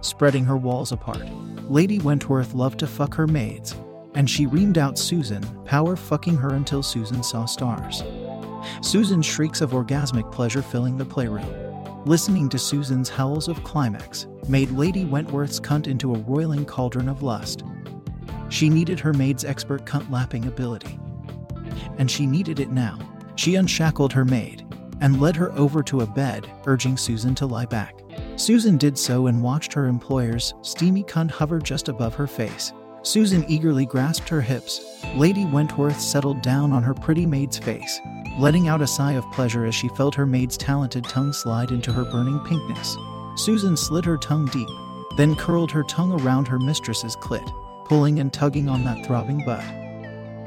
spreading 0.00 0.44
her 0.44 0.56
walls 0.56 0.90
apart. 0.90 1.28
Lady 1.70 1.98
Wentworth 2.00 2.54
loved 2.54 2.80
to 2.80 2.86
fuck 2.86 3.14
her 3.14 3.26
maids, 3.26 3.76
and 4.14 4.28
she 4.28 4.46
reamed 4.46 4.78
out 4.78 4.98
Susan, 4.98 5.42
power 5.64 5.94
fucking 5.94 6.36
her 6.36 6.54
until 6.54 6.82
Susan 6.82 7.22
saw 7.22 7.44
stars. 7.44 8.02
Susan's 8.80 9.26
shrieks 9.26 9.60
of 9.60 9.72
orgasmic 9.72 10.30
pleasure 10.32 10.62
filling 10.62 10.96
the 10.96 11.04
playroom. 11.04 11.46
Listening 12.04 12.48
to 12.48 12.58
Susan's 12.58 13.08
howls 13.08 13.46
of 13.46 13.62
climax, 13.62 14.26
made 14.48 14.70
Lady 14.72 15.04
Wentworth's 15.04 15.60
cunt 15.60 15.86
into 15.86 16.14
a 16.14 16.18
roiling 16.18 16.64
cauldron 16.64 17.08
of 17.08 17.22
lust. 17.22 17.62
She 18.48 18.68
needed 18.68 18.98
her 19.00 19.12
maid's 19.12 19.44
expert 19.44 19.84
cunt 19.84 20.10
lapping 20.10 20.46
ability. 20.46 20.98
And 21.98 22.10
she 22.10 22.26
needed 22.26 22.60
it 22.60 22.70
now. 22.70 22.98
She 23.36 23.54
unshackled 23.54 24.12
her 24.12 24.24
maid 24.24 24.66
and 25.00 25.20
led 25.20 25.36
her 25.36 25.52
over 25.52 25.82
to 25.82 26.02
a 26.02 26.06
bed, 26.06 26.50
urging 26.66 26.96
Susan 26.96 27.34
to 27.34 27.46
lie 27.46 27.66
back. 27.66 27.98
Susan 28.36 28.76
did 28.76 28.96
so 28.96 29.26
and 29.26 29.42
watched 29.42 29.72
her 29.72 29.86
employer's 29.86 30.54
steamy 30.62 31.02
cunt 31.02 31.30
hover 31.30 31.58
just 31.58 31.88
above 31.88 32.14
her 32.14 32.26
face. 32.26 32.72
Susan 33.02 33.44
eagerly 33.48 33.84
grasped 33.84 34.28
her 34.28 34.40
hips. 34.40 34.80
Lady 35.16 35.44
Wentworth 35.44 36.00
settled 36.00 36.40
down 36.40 36.72
on 36.72 36.84
her 36.84 36.94
pretty 36.94 37.26
maid's 37.26 37.58
face, 37.58 38.00
letting 38.38 38.68
out 38.68 38.80
a 38.80 38.86
sigh 38.86 39.12
of 39.12 39.30
pleasure 39.32 39.64
as 39.64 39.74
she 39.74 39.88
felt 39.88 40.14
her 40.14 40.26
maid's 40.26 40.56
talented 40.56 41.04
tongue 41.04 41.32
slide 41.32 41.72
into 41.72 41.92
her 41.92 42.04
burning 42.04 42.38
pinkness. 42.40 42.96
Susan 43.36 43.76
slid 43.76 44.04
her 44.04 44.16
tongue 44.16 44.46
deep, 44.46 44.68
then 45.16 45.34
curled 45.34 45.72
her 45.72 45.82
tongue 45.84 46.12
around 46.20 46.46
her 46.46 46.60
mistress's 46.60 47.16
clit, 47.16 47.52
pulling 47.86 48.20
and 48.20 48.32
tugging 48.32 48.68
on 48.68 48.84
that 48.84 49.04
throbbing 49.04 49.44
butt. 49.44 49.81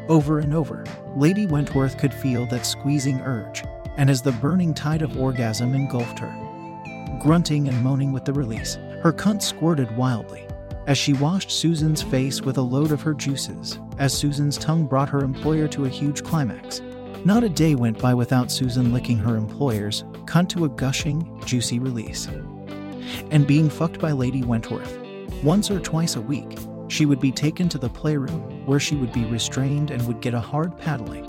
Over 0.08 0.40
and 0.40 0.54
over, 0.54 0.84
Lady 1.16 1.48
Wentworth 1.48 1.98
could 1.98 2.14
feel 2.14 2.46
that 2.48 2.66
squeezing 2.66 3.22
urge, 3.22 3.64
and 3.98 4.10
as 4.10 4.22
the 4.22 4.32
burning 4.34 4.74
tide 4.74 5.02
of 5.02 5.20
orgasm 5.20 5.74
engulfed 5.74 6.20
her, 6.20 7.20
grunting 7.22 7.68
and 7.68 7.84
moaning 7.84 8.12
with 8.12 8.24
the 8.24 8.34
release, 8.34 8.76
her 9.02 9.12
cunt 9.12 9.42
squirted 9.42 9.96
wildly 9.98 10.48
as 10.88 10.98
she 10.98 11.14
washed 11.14 11.50
Susan's 11.50 12.04
face 12.04 12.42
with 12.42 12.58
a 12.58 12.62
load 12.62 12.92
of 12.92 13.02
her 13.02 13.14
juices, 13.14 13.80
as 13.98 14.14
Susan's 14.14 14.58
tongue 14.58 14.86
brought 14.86 15.10
her 15.10 15.24
employer 15.24 15.68
to 15.70 15.86
a 15.86 15.90
huge 15.90 16.24
climax. 16.24 16.82
Not 17.24 17.44
a 17.44 17.50
day 17.50 17.74
went 17.74 17.98
by 17.98 18.14
without 18.14 18.52
Susan 18.52 18.94
licking 18.94 19.18
her 19.18 19.36
employer's 19.36 20.04
cunt 20.26 20.50
to 20.50 20.66
a 20.66 20.70
gushing, 20.70 21.42
juicy 21.46 21.80
release. 21.80 22.28
And 23.32 23.48
being 23.48 23.70
fucked 23.70 24.00
by 24.00 24.12
Lady 24.12 24.44
Wentworth. 24.44 25.00
Once 25.44 25.72
or 25.72 25.80
twice 25.80 26.16
a 26.16 26.22
week, 26.22 26.60
she 26.88 27.08
would 27.08 27.20
be 27.20 27.32
taken 27.32 27.68
to 27.70 27.80
the 27.80 27.90
playroom, 27.90 28.55
where 28.66 28.80
she 28.80 28.96
would 28.96 29.14
be 29.14 29.26
restrained 29.26 29.92
and 29.92 30.06
would 30.08 30.22
get 30.22 30.34
a 30.34 30.40
hard 30.40 30.78
paddling. 30.78 31.26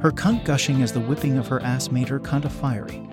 Her 0.00 0.10
cunt 0.10 0.44
gushing 0.44 0.82
as 0.82 0.92
the 0.92 1.00
whipping 1.00 1.36
of 1.36 1.46
her 1.48 1.62
ass 1.62 1.90
made 1.90 2.08
her 2.08 2.18
cunt 2.18 2.46
a 2.46 2.50
fiery, 2.50 3.06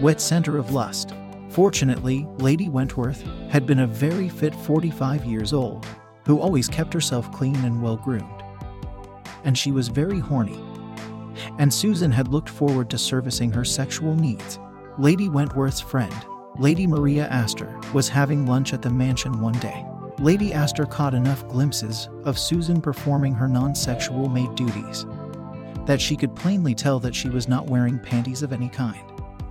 wet 0.00 0.20
center 0.20 0.56
of 0.56 0.72
lust. 0.72 1.12
Fortunately, 1.50 2.26
Lady 2.38 2.68
Wentworth 2.68 3.22
had 3.50 3.66
been 3.66 3.80
a 3.80 3.86
very 3.86 4.28
fit 4.28 4.54
45 4.54 5.24
years 5.24 5.52
old, 5.52 5.86
who 6.26 6.40
always 6.40 6.68
kept 6.68 6.92
herself 6.92 7.30
clean 7.32 7.56
and 7.56 7.82
well 7.82 7.96
groomed. 7.96 8.42
And 9.44 9.56
she 9.56 9.70
was 9.70 9.88
very 9.88 10.18
horny. 10.18 10.60
And 11.58 11.72
Susan 11.72 12.10
had 12.10 12.28
looked 12.28 12.48
forward 12.48 12.90
to 12.90 12.98
servicing 12.98 13.52
her 13.52 13.64
sexual 13.64 14.14
needs. 14.14 14.58
Lady 14.98 15.28
Wentworth's 15.28 15.80
friend, 15.80 16.14
Lady 16.58 16.86
Maria 16.86 17.28
Astor, 17.28 17.78
was 17.92 18.08
having 18.08 18.46
lunch 18.46 18.72
at 18.72 18.82
the 18.82 18.90
mansion 18.90 19.40
one 19.40 19.58
day. 19.60 19.86
Lady 20.20 20.52
Astor 20.52 20.84
caught 20.84 21.14
enough 21.14 21.46
glimpses 21.46 22.08
of 22.24 22.38
Susan 22.38 22.80
performing 22.80 23.34
her 23.34 23.46
non 23.46 23.74
sexual 23.74 24.28
maid 24.28 24.52
duties 24.56 25.06
that 25.86 26.00
she 26.00 26.16
could 26.16 26.34
plainly 26.34 26.74
tell 26.74 26.98
that 27.00 27.14
she 27.14 27.30
was 27.30 27.48
not 27.48 27.66
wearing 27.66 27.98
panties 28.00 28.42
of 28.42 28.52
any 28.52 28.68
kind. 28.68 29.00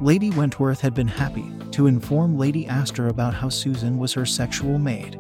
Lady 0.02 0.30
Wentworth 0.32 0.82
had 0.82 0.94
been 0.94 1.08
happy 1.08 1.50
to 1.72 1.88
inform 1.88 2.38
Lady 2.38 2.68
Astor 2.68 3.08
about 3.08 3.34
how 3.34 3.50
Susan 3.50 3.98
was 3.98 4.14
her 4.14 4.26
sexual 4.26 4.78
maid, 4.78 5.20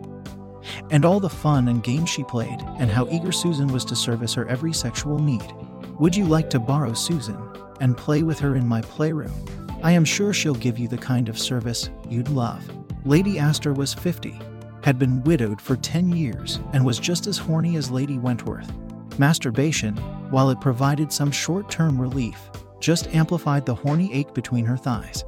and 0.91 1.05
all 1.05 1.19
the 1.19 1.29
fun 1.29 1.69
and 1.69 1.81
games 1.81 2.09
she 2.09 2.23
played, 2.25 2.59
and 2.77 2.91
how 2.91 3.07
eager 3.09 3.31
Susan 3.31 3.67
was 3.67 3.85
to 3.85 3.95
service 3.95 4.33
her 4.33 4.47
every 4.47 4.73
sexual 4.73 5.17
need. 5.17 5.51
Would 5.97 6.15
you 6.15 6.25
like 6.25 6.49
to 6.51 6.59
borrow 6.59 6.93
Susan 6.93 7.41
and 7.79 7.97
play 7.97 8.21
with 8.21 8.37
her 8.39 8.55
in 8.55 8.67
my 8.67 8.81
playroom? 8.81 9.33
I 9.81 9.93
am 9.93 10.05
sure 10.05 10.33
she'll 10.33 10.55
give 10.55 10.77
you 10.77 10.87
the 10.87 10.97
kind 10.97 11.29
of 11.29 11.39
service 11.39 11.89
you'd 12.07 12.29
love. 12.29 12.69
Lady 13.05 13.39
Astor 13.39 13.73
was 13.73 13.93
50, 13.93 14.39
had 14.87 14.97
been 14.97 15.21
widowed 15.25 15.59
for 15.59 15.75
10 15.75 16.15
years, 16.15 16.61
and 16.71 16.85
was 16.85 16.97
just 16.97 17.27
as 17.27 17.37
horny 17.37 17.75
as 17.75 17.91
Lady 17.91 18.17
Wentworth. 18.17 18.71
Masturbation, 19.19 19.97
while 20.31 20.49
it 20.49 20.61
provided 20.61 21.11
some 21.11 21.29
short 21.29 21.69
term 21.69 21.99
relief, 21.99 22.49
just 22.79 23.13
amplified 23.13 23.65
the 23.65 23.75
horny 23.75 24.09
ache 24.13 24.33
between 24.33 24.63
her 24.63 24.77
thighs. 24.77 25.25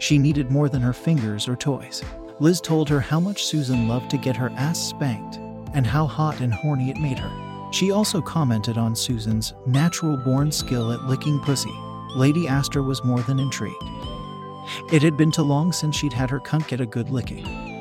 She 0.00 0.18
needed 0.18 0.50
more 0.50 0.68
than 0.68 0.82
her 0.82 0.92
fingers 0.92 1.46
or 1.46 1.54
toys. 1.54 2.02
Liz 2.40 2.60
told 2.60 2.88
her 2.88 2.98
how 2.98 3.20
much 3.20 3.44
Susan 3.44 3.86
loved 3.86 4.10
to 4.10 4.18
get 4.18 4.34
her 4.34 4.50
ass 4.56 4.80
spanked 4.80 5.36
and 5.72 5.86
how 5.86 6.04
hot 6.08 6.40
and 6.40 6.52
horny 6.52 6.90
it 6.90 6.96
made 6.96 7.20
her. 7.20 7.70
She 7.70 7.92
also 7.92 8.20
commented 8.20 8.76
on 8.76 8.96
Susan's 8.96 9.54
natural 9.68 10.16
born 10.16 10.50
skill 10.50 10.90
at 10.90 11.04
licking 11.04 11.38
pussy. 11.42 11.78
Lady 12.16 12.48
Astor 12.48 12.82
was 12.82 13.04
more 13.04 13.20
than 13.20 13.38
intrigued. 13.38 13.84
It 14.90 15.04
had 15.04 15.16
been 15.16 15.30
too 15.30 15.42
long 15.42 15.70
since 15.70 15.94
she'd 15.94 16.12
had 16.12 16.30
her 16.30 16.40
cunt 16.40 16.66
get 16.66 16.80
a 16.80 16.86
good 16.86 17.10
licking. 17.10 17.73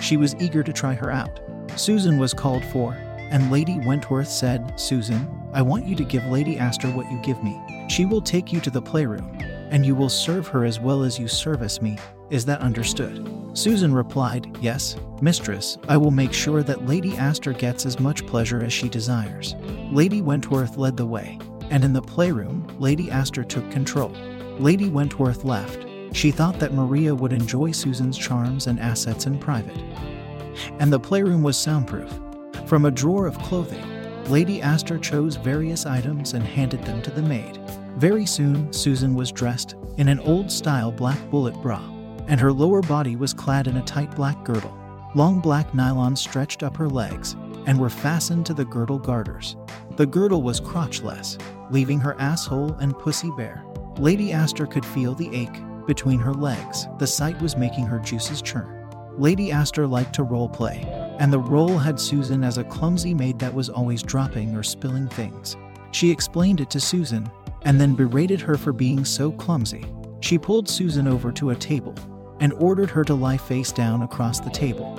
She 0.00 0.16
was 0.16 0.34
eager 0.36 0.62
to 0.62 0.72
try 0.72 0.94
her 0.94 1.10
out. 1.10 1.40
Susan 1.76 2.18
was 2.18 2.34
called 2.34 2.64
for, 2.66 2.94
and 3.30 3.50
Lady 3.50 3.78
Wentworth 3.80 4.28
said, 4.28 4.78
Susan, 4.78 5.28
I 5.52 5.62
want 5.62 5.86
you 5.86 5.94
to 5.96 6.04
give 6.04 6.24
Lady 6.26 6.58
Astor 6.58 6.88
what 6.88 7.10
you 7.10 7.18
give 7.22 7.42
me. 7.42 7.60
She 7.88 8.04
will 8.04 8.20
take 8.20 8.52
you 8.52 8.60
to 8.60 8.70
the 8.70 8.82
playroom, 8.82 9.36
and 9.70 9.86
you 9.86 9.94
will 9.94 10.08
serve 10.08 10.48
her 10.48 10.64
as 10.64 10.80
well 10.80 11.02
as 11.02 11.18
you 11.18 11.28
service 11.28 11.80
me. 11.80 11.96
Is 12.30 12.44
that 12.46 12.60
understood? 12.60 13.28
Susan 13.52 13.92
replied, 13.92 14.56
Yes, 14.60 14.96
mistress, 15.20 15.78
I 15.88 15.96
will 15.96 16.10
make 16.10 16.32
sure 16.32 16.62
that 16.62 16.86
Lady 16.86 17.16
Astor 17.16 17.52
gets 17.52 17.84
as 17.86 18.00
much 18.00 18.26
pleasure 18.26 18.62
as 18.62 18.72
she 18.72 18.88
desires. 18.88 19.54
Lady 19.90 20.22
Wentworth 20.22 20.76
led 20.76 20.96
the 20.96 21.06
way, 21.06 21.38
and 21.70 21.84
in 21.84 21.92
the 21.92 22.02
playroom, 22.02 22.66
Lady 22.78 23.10
Astor 23.10 23.44
took 23.44 23.68
control. 23.70 24.10
Lady 24.58 24.88
Wentworth 24.88 25.44
left. 25.44 25.86
She 26.12 26.30
thought 26.30 26.58
that 26.58 26.74
Maria 26.74 27.14
would 27.14 27.32
enjoy 27.32 27.70
Susan's 27.70 28.18
charms 28.18 28.66
and 28.66 28.80
assets 28.80 29.26
in 29.26 29.38
private. 29.38 29.78
And 30.78 30.92
the 30.92 30.98
playroom 30.98 31.42
was 31.42 31.56
soundproof. 31.56 32.12
From 32.66 32.84
a 32.84 32.90
drawer 32.90 33.26
of 33.26 33.38
clothing, 33.38 33.84
Lady 34.24 34.60
Astor 34.60 34.98
chose 34.98 35.36
various 35.36 35.86
items 35.86 36.34
and 36.34 36.44
handed 36.44 36.84
them 36.84 37.00
to 37.02 37.10
the 37.10 37.22
maid. 37.22 37.58
Very 37.96 38.26
soon, 38.26 38.72
Susan 38.72 39.14
was 39.14 39.32
dressed 39.32 39.76
in 39.96 40.08
an 40.08 40.20
old 40.20 40.50
style 40.50 40.92
black 40.92 41.18
bullet 41.30 41.54
bra, 41.62 41.80
and 42.26 42.40
her 42.40 42.52
lower 42.52 42.82
body 42.82 43.16
was 43.16 43.34
clad 43.34 43.66
in 43.66 43.76
a 43.76 43.82
tight 43.82 44.14
black 44.14 44.44
girdle. 44.44 44.76
Long 45.14 45.40
black 45.40 45.74
nylon 45.74 46.14
stretched 46.14 46.62
up 46.62 46.76
her 46.76 46.88
legs 46.88 47.34
and 47.66 47.78
were 47.78 47.90
fastened 47.90 48.46
to 48.46 48.54
the 48.54 48.64
girdle 48.64 48.98
garters. 48.98 49.56
The 49.96 50.06
girdle 50.06 50.42
was 50.42 50.60
crotchless, 50.60 51.40
leaving 51.70 51.98
her 52.00 52.18
asshole 52.20 52.72
and 52.74 52.98
pussy 52.98 53.30
bare. 53.36 53.64
Lady 53.98 54.32
Astor 54.32 54.66
could 54.66 54.86
feel 54.86 55.14
the 55.14 55.34
ache 55.34 55.60
between 55.90 56.20
her 56.20 56.32
legs. 56.32 56.86
The 56.98 57.06
sight 57.08 57.42
was 57.42 57.56
making 57.56 57.84
her 57.84 57.98
juices 57.98 58.40
churn. 58.40 58.88
Lady 59.18 59.50
Astor 59.50 59.88
liked 59.88 60.14
to 60.14 60.22
role 60.22 60.48
play, 60.48 60.86
and 61.18 61.32
the 61.32 61.40
role 61.40 61.78
had 61.78 61.98
Susan 61.98 62.44
as 62.44 62.58
a 62.58 62.64
clumsy 62.64 63.12
maid 63.12 63.40
that 63.40 63.52
was 63.52 63.68
always 63.68 64.00
dropping 64.04 64.54
or 64.54 64.62
spilling 64.62 65.08
things. 65.08 65.56
She 65.90 66.08
explained 66.08 66.60
it 66.60 66.70
to 66.70 66.78
Susan, 66.78 67.28
and 67.62 67.80
then 67.80 67.96
berated 67.96 68.40
her 68.40 68.56
for 68.56 68.72
being 68.72 69.04
so 69.04 69.32
clumsy. 69.32 69.84
She 70.20 70.38
pulled 70.38 70.68
Susan 70.68 71.08
over 71.08 71.32
to 71.32 71.50
a 71.50 71.56
table 71.56 71.96
and 72.38 72.52
ordered 72.52 72.90
her 72.90 73.02
to 73.02 73.14
lie 73.14 73.36
face 73.36 73.72
down 73.72 74.02
across 74.02 74.38
the 74.38 74.50
table. 74.50 74.94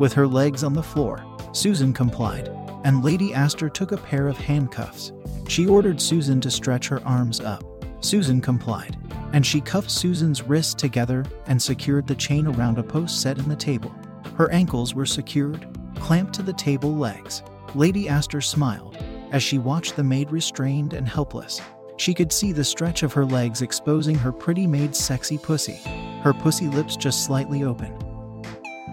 With 0.00 0.12
her 0.14 0.26
legs 0.26 0.64
on 0.64 0.72
the 0.72 0.82
floor, 0.82 1.24
Susan 1.52 1.92
complied, 1.92 2.48
and 2.82 3.04
Lady 3.04 3.32
Astor 3.32 3.68
took 3.68 3.92
a 3.92 3.96
pair 3.98 4.26
of 4.26 4.36
handcuffs. 4.36 5.12
She 5.46 5.68
ordered 5.68 6.00
Susan 6.00 6.40
to 6.40 6.50
stretch 6.50 6.88
her 6.88 7.00
arms 7.06 7.38
up. 7.38 7.62
Susan 8.00 8.40
complied, 8.40 8.96
and 9.32 9.44
she 9.44 9.60
cuffed 9.60 9.90
Susan's 9.90 10.42
wrists 10.42 10.74
together 10.74 11.24
and 11.46 11.60
secured 11.60 12.06
the 12.06 12.14
chain 12.14 12.46
around 12.46 12.78
a 12.78 12.82
post 12.82 13.20
set 13.20 13.38
in 13.38 13.48
the 13.48 13.56
table. 13.56 13.92
Her 14.36 14.50
ankles 14.50 14.94
were 14.94 15.06
secured, 15.06 15.66
clamped 15.96 16.34
to 16.34 16.42
the 16.42 16.52
table 16.52 16.94
legs. 16.94 17.42
Lady 17.74 18.08
Astor 18.08 18.40
smiled 18.40 18.96
as 19.32 19.42
she 19.42 19.58
watched 19.58 19.96
the 19.96 20.04
maid 20.04 20.30
restrained 20.30 20.94
and 20.94 21.08
helpless. 21.08 21.60
She 21.96 22.14
could 22.14 22.32
see 22.32 22.52
the 22.52 22.64
stretch 22.64 23.02
of 23.02 23.12
her 23.12 23.24
legs 23.24 23.60
exposing 23.60 24.14
her 24.14 24.32
pretty 24.32 24.66
maid's 24.66 24.98
sexy 24.98 25.36
pussy, 25.36 25.80
her 26.22 26.32
pussy 26.32 26.68
lips 26.68 26.96
just 26.96 27.24
slightly 27.24 27.64
open 27.64 27.92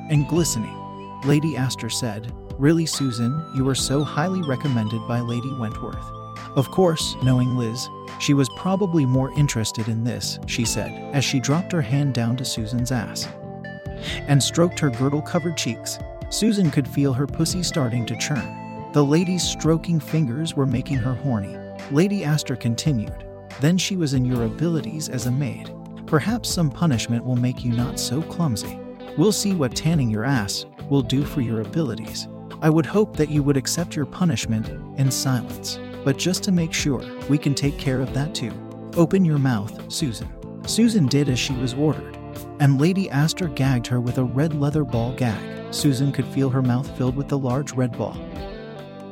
and 0.09 0.27
glistening. 0.27 0.75
Lady 1.23 1.55
Astor 1.57 1.89
said, 1.89 2.31
Really, 2.57 2.85
Susan, 2.85 3.43
you 3.55 3.65
were 3.65 3.75
so 3.75 4.03
highly 4.03 4.41
recommended 4.47 5.05
by 5.07 5.19
Lady 5.19 5.51
Wentworth. 5.59 6.05
Of 6.55 6.71
course, 6.71 7.15
knowing 7.21 7.57
Liz, 7.57 7.89
she 8.19 8.33
was 8.33 8.49
probably 8.55 9.05
more 9.05 9.31
interested 9.37 9.89
in 9.89 10.03
this, 10.03 10.39
she 10.47 10.63
said, 10.63 10.91
as 11.13 11.25
she 11.25 11.39
dropped 11.39 11.71
her 11.73 11.81
hand 11.81 12.13
down 12.13 12.37
to 12.37 12.45
Susan's 12.45 12.91
ass 12.91 13.27
and 14.27 14.41
stroked 14.41 14.79
her 14.79 14.89
girdle 14.89 15.21
covered 15.21 15.57
cheeks. 15.57 15.99
Susan 16.29 16.71
could 16.71 16.87
feel 16.87 17.13
her 17.13 17.27
pussy 17.27 17.63
starting 17.63 18.05
to 18.05 18.17
churn. 18.17 18.91
The 18.93 19.03
lady's 19.03 19.43
stroking 19.43 19.99
fingers 19.99 20.55
were 20.55 20.65
making 20.65 20.97
her 20.97 21.13
horny. 21.13 21.57
Lady 21.91 22.23
Astor 22.23 22.55
continued, 22.55 23.25
Then 23.59 23.77
she 23.77 23.97
was 23.97 24.13
in 24.13 24.25
your 24.25 24.45
abilities 24.45 25.09
as 25.09 25.25
a 25.25 25.31
maid. 25.31 25.73
Perhaps 26.07 26.49
some 26.49 26.69
punishment 26.69 27.25
will 27.25 27.35
make 27.35 27.63
you 27.63 27.73
not 27.73 27.99
so 27.99 28.21
clumsy. 28.21 28.79
We'll 29.17 29.31
see 29.31 29.53
what 29.53 29.75
tanning 29.75 30.09
your 30.09 30.23
ass 30.23 30.65
will 30.89 31.01
do 31.01 31.23
for 31.25 31.41
your 31.41 31.61
abilities. 31.61 32.27
I 32.61 32.69
would 32.69 32.85
hope 32.85 33.15
that 33.17 33.29
you 33.29 33.43
would 33.43 33.57
accept 33.57 33.95
your 33.95 34.05
punishment 34.05 34.69
in 34.97 35.11
silence. 35.11 35.79
But 36.05 36.17
just 36.17 36.41
to 36.43 36.53
make 36.53 36.71
sure, 36.71 37.03
we 37.27 37.37
can 37.37 37.53
take 37.53 37.77
care 37.77 37.99
of 37.99 38.13
that 38.13 38.33
too. 38.33 38.53
Open 38.95 39.25
your 39.25 39.39
mouth, 39.39 39.91
Susan. 39.91 40.29
Susan 40.65 41.07
did 41.07 41.27
as 41.27 41.37
she 41.37 41.53
was 41.53 41.73
ordered 41.73 42.15
and 42.59 42.79
Lady 42.79 43.09
Astor 43.09 43.47
gagged 43.49 43.87
her 43.87 43.99
with 43.99 44.17
a 44.17 44.23
red 44.23 44.53
leather 44.59 44.83
ball 44.83 45.13
gag. 45.13 45.73
Susan 45.73 46.11
could 46.11 46.25
feel 46.27 46.49
her 46.49 46.61
mouth 46.61 46.89
filled 46.97 47.15
with 47.15 47.27
the 47.27 47.37
large 47.37 47.73
red 47.73 47.97
ball, 47.97 48.17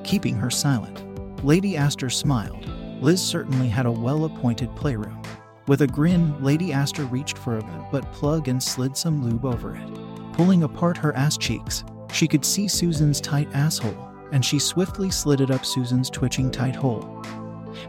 keeping 0.03 0.35
her 0.35 0.49
silent. 0.49 1.03
Lady 1.43 1.75
Astor 1.75 2.09
smiled. 2.09 2.65
Liz 3.01 3.21
certainly 3.21 3.67
had 3.67 3.85
a 3.85 3.91
well 3.91 4.25
appointed 4.25 4.73
playroom. 4.75 5.21
With 5.67 5.81
a 5.81 5.87
grin, 5.87 6.41
Lady 6.43 6.71
Astor 6.71 7.05
reached 7.05 7.37
for 7.37 7.57
a 7.57 7.89
butt 7.91 8.09
plug 8.13 8.47
and 8.47 8.61
slid 8.61 8.95
some 8.95 9.23
lube 9.23 9.45
over 9.45 9.75
it. 9.75 10.33
Pulling 10.33 10.63
apart 10.63 10.97
her 10.97 11.15
ass 11.15 11.37
cheeks, 11.37 11.83
she 12.11 12.27
could 12.27 12.45
see 12.45 12.67
Susan's 12.67 13.19
tight 13.19 13.49
asshole, 13.53 14.12
and 14.33 14.43
she 14.43 14.59
swiftly 14.59 15.11
slid 15.11 15.39
it 15.39 15.51
up 15.51 15.63
Susan's 15.63 16.09
twitching 16.09 16.51
tight 16.51 16.75
hole. 16.75 17.23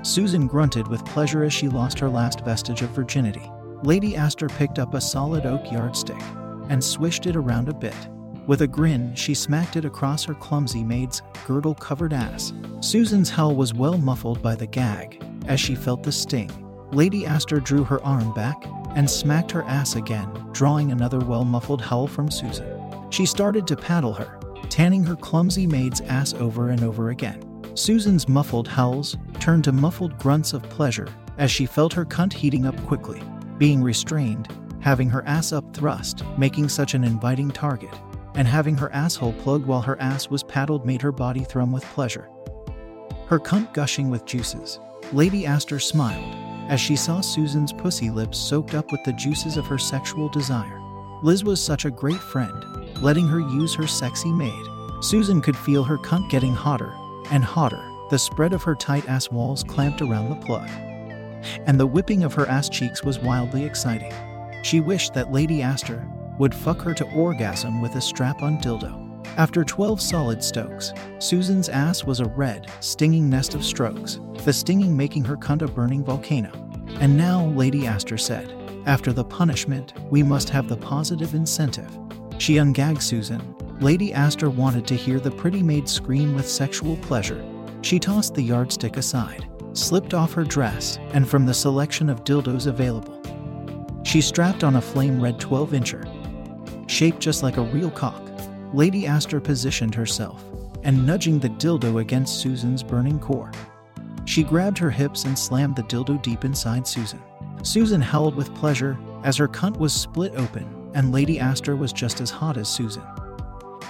Susan 0.03 0.47
grunted 0.47 0.87
with 0.87 1.05
pleasure 1.07 1.43
as 1.43 1.53
she 1.53 1.69
lost 1.69 1.99
her 1.99 2.09
last 2.09 2.45
vestige 2.45 2.83
of 2.83 2.91
virginity. 2.91 3.51
Lady 3.83 4.15
Astor 4.15 4.49
picked 4.49 4.79
up 4.79 4.95
a 4.95 5.01
solid 5.01 5.47
oak 5.47 5.73
yardstick 5.73 6.21
and 6.69 6.85
swished 6.85 7.27
it 7.27 7.35
around 7.35 7.69
a 7.69 7.75
bit. 7.75 7.97
With 8.47 8.61
a 8.61 8.67
grin, 8.67 9.15
she 9.15 9.35
smacked 9.35 9.77
it 9.77 9.87
across 9.87 10.25
her 10.25 10.35
clumsy 10.35 10.85
maid's 10.85 11.23
girdle 11.47 11.75
covered 11.75 12.13
ass. 12.13 12.53
Susan's 12.81 13.31
howl 13.31 13.57
was 13.57 13.73
well 13.73 13.97
muffled 13.97 14.43
by 14.43 14.55
the 14.55 14.67
gag 14.67 15.25
as 15.47 15.61
she 15.61 15.75
felt 15.75 16.03
the 16.03 16.13
sting. 16.13 16.51
Lady 16.93 17.25
Astor 17.25 17.59
drew 17.59 17.85
her 17.85 18.03
arm 18.05 18.35
back 18.35 18.67
and 18.97 19.11
smacked 19.11 19.51
her 19.51 19.63
ass 19.63 19.97
again, 19.97 20.29
drawing 20.53 20.93
another 20.93 21.21
well 21.21 21.45
muffled 21.45 21.81
howl 21.81 22.07
from 22.07 22.31
Susan. 22.31 22.71
She 23.11 23.25
started 23.25 23.67
to 23.67 23.77
paddle 23.77 24.13
her, 24.13 24.39
tanning 24.71 25.05
her 25.05 25.17
clumsy 25.17 25.67
maid's 25.67 26.01
ass 26.03 26.35
over 26.35 26.71
and 26.71 26.83
over 26.83 27.11
again. 27.11 27.43
Susan's 27.75 28.29
muffled 28.29 28.69
howls 28.69 29.17
turned 29.41 29.65
to 29.65 29.73
muffled 29.73 30.19
grunts 30.19 30.53
of 30.53 30.63
pleasure 30.65 31.09
as 31.39 31.51
she 31.51 31.67
felt 31.67 31.93
her 31.93 32.05
cunt 32.05 32.33
heating 32.33 32.67
up 32.67 32.77
quickly 32.85 33.23
being 33.59 33.83
restrained, 33.83 34.49
having 34.81 35.09
her 35.09 35.25
ass 35.27 35.53
up 35.53 35.75
thrust, 35.75 36.25
making 36.37 36.69
such 36.69 36.95
an 36.95 37.05
inviting 37.05 37.51
target, 37.51 37.95
and 38.35 38.49
having 38.49 38.77
her 38.77 38.93
asshole 38.93 39.33
plugged 39.35 39.67
while 39.67 39.81
her 39.81 40.01
ass 40.01 40.29
was 40.29 40.43
paddled 40.43 40.85
made 40.85 41.01
her 41.01 41.13
body 41.13 41.45
thrum 41.45 41.71
with 41.71 41.85
pleasure. 41.85 42.29
Her 43.27 43.39
cunt 43.39 43.73
gushing 43.73 44.11
with 44.11 44.25
juices, 44.25 44.81
Lady 45.13 45.47
Astor 45.47 45.79
smiled 45.79 46.35
as 46.69 46.81
she 46.81 46.97
saw 46.97 47.21
Susan's 47.21 47.73
pussy 47.73 48.11
lips 48.11 48.39
soaked 48.39 48.75
up 48.75 48.91
with 48.91 49.05
the 49.05 49.13
juices 49.13 49.57
of 49.57 49.67
her 49.67 49.79
sexual 49.79 50.29
desire. 50.29 50.81
Liz 51.23 51.45
was 51.45 51.63
such 51.63 51.85
a 51.85 51.91
great 51.91 52.21
friend, 52.21 52.65
letting 53.05 53.29
her 53.29 53.41
use 53.41 53.75
her 53.75 53.87
sexy 53.87 54.33
maid. 54.33 54.67
Susan 55.01 55.41
could 55.41 55.57
feel 55.57 55.85
her 55.85 55.99
cunt 55.99 56.29
getting 56.29 56.55
hotter 56.55 56.93
and 57.31 57.45
hotter, 57.45 57.85
the 58.11 58.19
spread 58.19 58.53
of 58.53 58.63
her 58.63 58.75
tight 58.75 59.09
ass 59.09 59.31
walls 59.31 59.63
clamped 59.63 60.03
around 60.03 60.29
the 60.29 60.47
plug 60.47 60.69
and 61.67 61.79
the 61.79 61.87
whipping 61.87 62.23
of 62.23 62.35
her 62.35 62.47
ass 62.49 62.69
cheeks 62.69 63.03
was 63.03 63.19
wildly 63.19 63.65
exciting. 63.65 64.13
She 64.63 64.81
wished 64.81 65.15
that 65.15 65.33
Lady 65.33 65.63
Astor 65.63 66.07
would 66.39 66.55
fuck 66.55 66.81
her 66.83 66.95
to 66.95 67.11
orgasm 67.13 67.81
with 67.81 67.95
a 67.97 68.01
strap 68.01 68.43
on 68.43 68.59
dildo. 68.59 69.01
After 69.37 69.65
12 69.65 70.01
solid 70.01 70.43
stokes, 70.43 70.93
Susan's 71.19 71.69
ass 71.69 72.05
was 72.05 72.21
a 72.21 72.27
red, 72.27 72.71
stinging 72.81 73.29
nest 73.29 73.55
of 73.55 73.65
strokes, 73.65 74.21
the 74.45 74.53
stinging 74.53 74.97
making 74.97 75.25
her 75.25 75.37
cunt 75.37 75.63
a 75.63 75.69
burning 75.69 76.05
volcano. 76.05 76.53
And 77.01 77.17
now, 77.17 77.47
Lady 77.47 77.87
Astor 77.87 78.19
said, 78.19 78.53
after 78.87 79.13
the 79.13 79.25
punishment, 79.25 79.95
we 80.11 80.23
must 80.23 80.51
have 80.51 80.69
the 80.69 80.77
positive 80.77 81.35
incentive. 81.35 81.99
She 82.39 82.57
ungagged 82.57 83.03
Susan. 83.03 83.55
Lady 83.81 84.13
Astor 84.13 84.51
wanted 84.51 84.87
to 84.87 84.95
hear 84.95 85.21
the 85.21 85.31
pretty 85.31 85.63
maid 85.63 85.89
scream 85.89 86.35
with 86.35 86.49
sexual 86.49 86.97
pleasure. 86.99 87.45
She 87.83 87.99
tossed 87.99 88.35
the 88.35 88.43
yardstick 88.43 88.97
aside 88.97 89.49
slipped 89.75 90.15
off 90.15 90.33
her 90.33 90.45
dress, 90.45 90.99
and 91.13 91.29
from 91.29 91.45
the 91.45 91.55
selection 91.55 92.09
of 92.09 92.25
dildos 92.25 92.67
available. 92.67 93.21
She 94.05 94.21
strapped 94.21 94.65
on 94.65 94.77
a 94.77 94.81
flame 94.81 95.21
red 95.21 95.41
12 95.41 95.71
incher, 95.71 96.89
shaped 96.89 97.21
just 97.21 97.43
like 97.43 97.57
a 97.57 97.63
real 97.63 97.91
cock. 97.91 98.23
Lady 98.73 99.07
Astor 99.07 99.41
positioned 99.41 99.95
herself 99.95 100.45
and 100.83 101.07
nudging 101.07 101.39
the 101.39 101.49
dildo 101.49 102.01
against 102.01 102.41
Susan's 102.41 102.83
burning 102.83 103.19
core. 103.19 103.51
She 104.27 104.43
grabbed 104.43 104.79
her 104.79 104.91
hips 104.91 105.25
and 105.25 105.39
slammed 105.39 105.77
the 105.77 105.83
dildo 105.83 106.23
deep 106.23 106.45
inside 106.45 106.87
Susan. 106.87 107.23
Susan 107.63 108.01
howled 108.01 108.35
with 108.35 108.55
pleasure 108.55 108.99
as 109.23 109.37
her 109.37 109.49
cunt 109.49 109.79
was 109.79 109.93
split 109.93 110.35
open, 110.37 110.84
and 110.95 111.13
Lady 111.13 111.39
Astor 111.39 111.77
was 111.77 111.93
just 111.93 112.21
as 112.21 112.31
hot 112.31 112.57
as 112.57 112.69
Susan. 112.69 113.03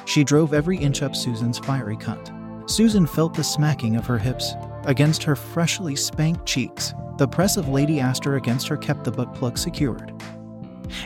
She 0.07 0.25
drove 0.25 0.53
every 0.53 0.77
inch 0.77 1.03
up 1.03 1.15
Susan's 1.15 1.59
fiery 1.59 1.97
cunt. 1.97 2.31
Susan 2.69 3.07
felt 3.07 3.35
the 3.35 3.45
smacking 3.45 3.97
of 3.97 4.07
her 4.07 4.19
hips 4.19 4.55
against 4.85 5.23
her 5.23 5.37
freshly 5.37 5.97
spanked 5.97 6.47
cheeks. 6.47 6.95
The 7.19 7.29
press 7.29 7.57
of 7.57 7.69
Lady 7.69 8.01
Astor 8.01 8.37
against 8.37 8.69
her 8.69 8.77
kept 8.77 9.05
the 9.05 9.13
butt 9.13 9.35
plug 9.35 9.57
secured. 9.57 10.13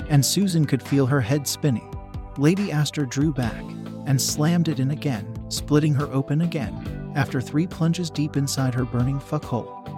And 0.08 0.24
Susan 0.24 0.64
could 0.64 0.82
feel 0.82 1.06
her 1.06 1.20
head 1.20 1.46
spinning. 1.46 1.94
Lady 2.38 2.72
Astor 2.72 3.04
drew 3.04 3.32
back 3.32 3.62
and 4.06 4.20
slammed 4.20 4.68
it 4.68 4.80
in 4.80 4.92
again, 4.92 5.34
splitting 5.48 5.94
her 5.94 6.10
open 6.12 6.42
again, 6.42 7.12
after 7.14 7.40
three 7.40 7.66
plunges 7.66 8.10
deep 8.10 8.36
inside 8.36 8.74
her 8.74 8.84
burning 8.84 9.18
fuckhole. 9.18 9.97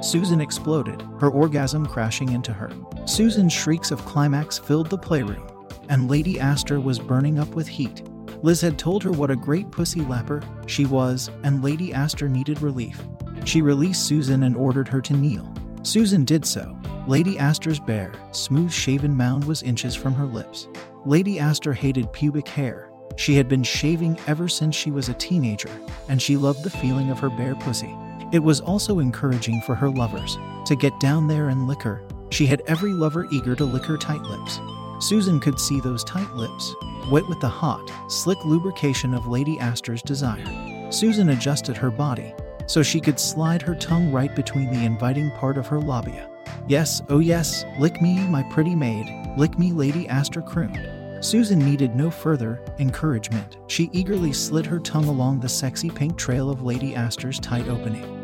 Susan 0.00 0.40
exploded, 0.40 1.02
her 1.20 1.28
orgasm 1.28 1.84
crashing 1.84 2.32
into 2.32 2.52
her. 2.52 2.70
Susan's 3.04 3.52
shrieks 3.52 3.90
of 3.90 4.04
climax 4.06 4.58
filled 4.58 4.88
the 4.88 4.96
playroom, 4.96 5.46
and 5.88 6.10
Lady 6.10 6.40
Astor 6.40 6.80
was 6.80 6.98
burning 6.98 7.38
up 7.38 7.48
with 7.48 7.68
heat. 7.68 8.02
Liz 8.42 8.62
had 8.62 8.78
told 8.78 9.02
her 9.02 9.12
what 9.12 9.30
a 9.30 9.36
great 9.36 9.70
pussy 9.70 10.00
lapper 10.00 10.42
she 10.66 10.86
was, 10.86 11.30
and 11.42 11.62
Lady 11.62 11.92
Astor 11.92 12.28
needed 12.28 12.62
relief. 12.62 13.02
She 13.44 13.60
released 13.60 14.06
Susan 14.06 14.44
and 14.44 14.56
ordered 14.56 14.88
her 14.88 15.02
to 15.02 15.12
kneel. 15.12 15.52
Susan 15.82 16.24
did 16.24 16.46
so. 16.46 16.76
Lady 17.06 17.38
Astor's 17.38 17.80
bare, 17.80 18.12
smooth 18.32 18.70
shaven 18.70 19.14
mound 19.14 19.44
was 19.44 19.62
inches 19.62 19.94
from 19.94 20.14
her 20.14 20.26
lips. 20.26 20.68
Lady 21.04 21.38
Astor 21.38 21.72
hated 21.72 22.12
pubic 22.12 22.48
hair. 22.48 22.90
She 23.16 23.34
had 23.34 23.48
been 23.48 23.62
shaving 23.62 24.18
ever 24.26 24.48
since 24.48 24.74
she 24.74 24.90
was 24.90 25.08
a 25.08 25.14
teenager, 25.14 25.70
and 26.08 26.22
she 26.22 26.36
loved 26.36 26.62
the 26.62 26.70
feeling 26.70 27.10
of 27.10 27.18
her 27.18 27.30
bare 27.30 27.54
pussy. 27.56 27.94
It 28.32 28.42
was 28.42 28.60
also 28.60 29.00
encouraging 29.00 29.60
for 29.62 29.74
her 29.74 29.90
lovers 29.90 30.38
to 30.66 30.76
get 30.76 30.98
down 31.00 31.26
there 31.26 31.48
and 31.48 31.66
lick 31.66 31.82
her. 31.82 32.02
She 32.30 32.46
had 32.46 32.62
every 32.66 32.92
lover 32.92 33.26
eager 33.32 33.56
to 33.56 33.64
lick 33.64 33.84
her 33.84 33.96
tight 33.96 34.22
lips. 34.22 34.60
Susan 35.00 35.40
could 35.40 35.58
see 35.58 35.80
those 35.80 36.04
tight 36.04 36.32
lips, 36.34 36.74
wet 37.10 37.26
with 37.28 37.40
the 37.40 37.48
hot, 37.48 37.90
slick 38.08 38.38
lubrication 38.44 39.14
of 39.14 39.26
Lady 39.26 39.58
Astor's 39.58 40.02
desire. 40.02 40.44
Susan 40.90 41.30
adjusted 41.30 41.76
her 41.76 41.90
body 41.90 42.32
so 42.66 42.84
she 42.84 43.00
could 43.00 43.18
slide 43.18 43.60
her 43.62 43.74
tongue 43.74 44.12
right 44.12 44.34
between 44.36 44.70
the 44.70 44.84
inviting 44.84 45.32
part 45.32 45.58
of 45.58 45.66
her 45.66 45.80
labia. 45.80 46.30
Yes, 46.68 47.02
oh 47.08 47.18
yes, 47.18 47.64
lick 47.80 48.00
me, 48.00 48.20
my 48.28 48.44
pretty 48.44 48.76
maid, 48.76 49.34
lick 49.36 49.58
me, 49.58 49.72
Lady 49.72 50.08
Astor 50.08 50.40
crooned. 50.40 51.24
Susan 51.24 51.58
needed 51.58 51.96
no 51.96 52.10
further 52.10 52.64
encouragement. 52.78 53.56
She 53.66 53.90
eagerly 53.92 54.32
slid 54.32 54.66
her 54.66 54.78
tongue 54.78 55.06
along 55.06 55.40
the 55.40 55.48
sexy 55.48 55.90
pink 55.90 56.16
trail 56.16 56.48
of 56.48 56.62
Lady 56.62 56.94
Astor's 56.94 57.40
tight 57.40 57.66
opening, 57.66 58.19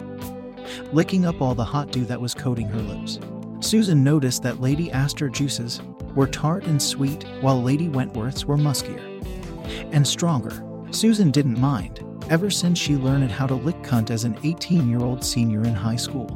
licking 0.93 1.25
up 1.25 1.41
all 1.41 1.55
the 1.55 1.65
hot 1.65 1.91
dew 1.91 2.05
that 2.05 2.21
was 2.21 2.35
coating 2.35 2.69
her 2.69 2.81
lips. 2.81 3.19
Susan 3.61 4.05
noticed 4.05 4.43
that 4.43 4.61
Lady 4.61 4.91
Astor 4.93 5.29
juices 5.29 5.81
were 6.15 6.27
tart 6.27 6.65
and 6.65 6.81
sweet, 6.81 7.25
while 7.41 7.63
Lady 7.63 7.89
Wentworth's 7.89 8.45
were 8.45 8.57
muskier 8.57 9.17
and 9.93 10.07
stronger. 10.07 10.63
Susan 10.91 11.31
didn't 11.31 11.59
mind, 11.59 12.05
ever 12.31 12.51
since 12.51 12.79
she 12.79 12.97
learned 12.97 13.31
how 13.31 13.47
to 13.47 13.55
lick 13.55 13.81
cunt 13.83 14.11
as 14.11 14.25
an 14.25 14.39
18 14.45 14.89
year 14.89 15.01
old 15.01 15.25
senior 15.25 15.63
in 15.63 15.75
high 15.75 15.97
school. 15.97 16.31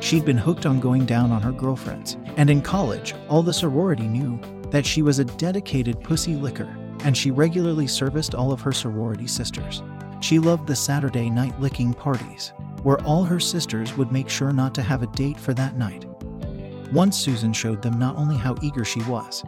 She'd 0.00 0.24
been 0.24 0.36
hooked 0.36 0.66
on 0.66 0.80
going 0.80 1.06
down 1.06 1.32
on 1.32 1.40
her 1.42 1.52
girlfriends, 1.52 2.18
and 2.36 2.50
in 2.50 2.60
college, 2.60 3.14
all 3.28 3.42
the 3.42 3.52
sorority 3.52 4.06
knew 4.06 4.38
that 4.70 4.84
she 4.84 5.02
was 5.02 5.18
a 5.18 5.24
dedicated 5.24 6.02
pussy 6.02 6.34
licker, 6.34 6.76
and 7.04 7.16
she 7.16 7.30
regularly 7.30 7.86
serviced 7.86 8.34
all 8.34 8.52
of 8.52 8.60
her 8.60 8.72
sorority 8.72 9.26
sisters. 9.26 9.82
She 10.20 10.38
loved 10.38 10.66
the 10.66 10.76
Saturday 10.76 11.30
night 11.30 11.58
licking 11.60 11.94
parties, 11.94 12.52
where 12.84 13.02
all 13.02 13.24
her 13.24 13.40
sisters 13.40 13.96
would 13.96 14.12
make 14.12 14.28
sure 14.28 14.52
not 14.52 14.74
to 14.74 14.82
have 14.82 15.02
a 15.02 15.08
date 15.08 15.40
for 15.40 15.52
that 15.54 15.76
night. 15.76 16.06
Once 16.92 17.18
Susan 17.18 17.52
showed 17.52 17.82
them 17.82 17.98
not 17.98 18.16
only 18.16 18.36
how 18.36 18.54
eager 18.62 18.84
she 18.84 19.02
was, 19.02 19.42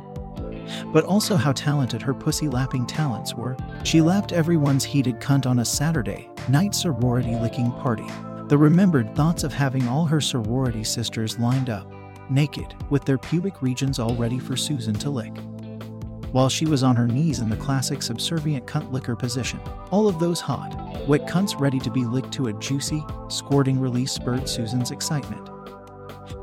but 0.93 1.05
also 1.05 1.37
how 1.37 1.53
talented 1.53 2.03
her 2.03 2.15
pussy 2.15 2.49
lapping 2.49 2.87
talents 2.87 3.35
were. 3.35 3.57
She 3.85 4.01
lapped 4.01 4.33
everyone's 4.33 4.85
heated 4.85 5.21
cunt 5.21 5.47
on 5.47 5.61
a 5.61 5.65
Saturday 5.65 6.29
night 6.49 6.75
sorority 6.75 7.37
licking 7.37 7.71
party. 7.73 8.07
The 8.49 8.59
remembered 8.59 9.15
thoughts 9.15 9.45
of 9.45 9.53
having 9.53 9.87
all 9.89 10.05
her 10.07 10.21
sorority 10.21 10.85
sisters 10.85 11.39
lined 11.39 11.71
up, 11.71 11.91
naked, 12.31 12.75
with 12.91 13.05
their 13.05 13.19
pubic 13.19 13.63
regions 13.63 13.99
all 13.99 14.15
ready 14.15 14.39
for 14.39 14.57
Susan 14.57 14.95
to 14.95 15.11
lick. 15.11 15.35
While 16.37 16.51
she 16.51 16.67
was 16.67 16.83
on 16.83 16.97
her 16.97 17.09
knees 17.09 17.39
in 17.39 17.49
the 17.49 17.57
classic 17.57 18.03
subservient 18.03 18.67
cunt 18.67 18.93
licker 18.93 19.17
position, 19.17 19.59
all 19.91 20.07
of 20.07 20.19
those 20.19 20.39
hot, 20.39 20.77
wet 21.09 21.27
cunts 21.27 21.59
ready 21.59 21.79
to 21.79 21.91
be 21.91 22.05
licked 22.05 22.31
to 22.35 22.49
a 22.49 22.53
juicy, 22.53 23.03
squirting 23.29 23.81
release 23.81 24.13
spurred 24.13 24.47
Susan's 24.47 24.91
excitement 24.91 25.49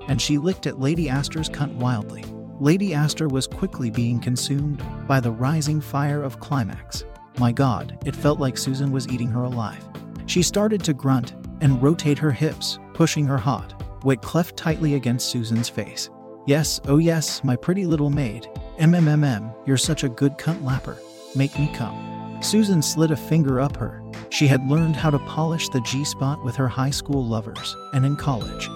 and 0.08 0.22
she 0.22 0.40
licked 0.40 0.68
at 0.68 0.80
Lady 0.80 1.10
Astor's 1.10 1.48
cunt 1.50 1.76
wildly. 1.76 2.24
Lady 2.60 2.96
Astor 2.96 3.28
was 3.28 3.46
quickly 3.48 3.92
being 3.92 4.20
consumed 4.20 4.84
by 5.08 5.20
the 5.20 5.32
rising 5.32 5.82
fire 5.82 6.24
of 6.24 6.40
climax. 6.40 7.04
My 7.38 7.52
god, 7.52 7.98
it 8.04 8.16
felt 8.16 8.40
like 8.40 8.58
Susan 8.58 8.92
was 8.92 9.08
eating 9.08 9.30
her 9.30 9.44
alive. 9.44 9.84
She 10.26 10.42
started 10.42 10.84
to 10.86 10.94
grunt 10.94 11.34
and 11.62 11.82
rotate 11.82 12.18
her 12.18 12.32
hips, 12.32 12.80
pushing 12.94 13.26
her 13.26 13.38
hot, 13.38 13.84
wet 14.04 14.22
cleft 14.22 14.58
tightly 14.58 14.96
against 14.96 15.30
Susan's 15.30 15.70
face. 15.70 16.10
Yes, 16.46 16.80
oh 16.88 16.98
yes, 16.98 17.44
my 17.44 17.56
pretty 17.56 17.86
little 17.86 18.10
maid, 18.10 18.48
MMMM, 18.80 19.54
you're 19.68 19.78
such 19.78 20.04
a 20.04 20.10
good 20.10 20.38
cunt 20.40 20.60
lapper. 20.62 20.98
Make 21.36 21.58
me 21.60 21.72
come. 21.76 22.40
Susan 22.42 22.82
slid 22.82 23.12
a 23.12 23.16
finger 23.16 23.62
up 23.62 23.78
her. 23.78 24.04
She 24.30 24.48
had 24.48 24.68
learned 24.68 24.96
how 24.96 25.12
to 25.12 25.20
polish 25.20 25.70
the 25.70 25.82
G 25.82 26.04
spot 26.04 26.44
with 26.44 26.56
her 26.56 26.68
high 26.68 26.90
school 26.90 27.24
lovers, 27.24 27.76
and 27.94 28.04
in 28.04 28.16
college. 28.16 28.70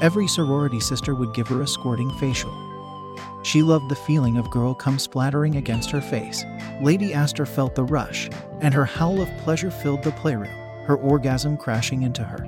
Every 0.00 0.26
sorority 0.26 0.80
sister 0.80 1.14
would 1.14 1.34
give 1.34 1.48
her 1.48 1.60
a 1.60 1.66
squirting 1.66 2.10
facial. 2.18 2.52
She 3.42 3.62
loved 3.62 3.90
the 3.90 3.94
feeling 3.94 4.38
of 4.38 4.50
girl 4.50 4.74
cum 4.74 4.98
splattering 4.98 5.56
against 5.56 5.90
her 5.90 6.00
face. 6.00 6.42
Lady 6.80 7.12
Astor 7.12 7.44
felt 7.44 7.74
the 7.74 7.84
rush, 7.84 8.30
and 8.60 8.72
her 8.72 8.86
howl 8.86 9.20
of 9.20 9.28
pleasure 9.38 9.70
filled 9.70 10.02
the 10.02 10.12
playroom, 10.12 10.48
her 10.86 10.96
orgasm 10.96 11.58
crashing 11.58 12.02
into 12.02 12.24
her. 12.24 12.42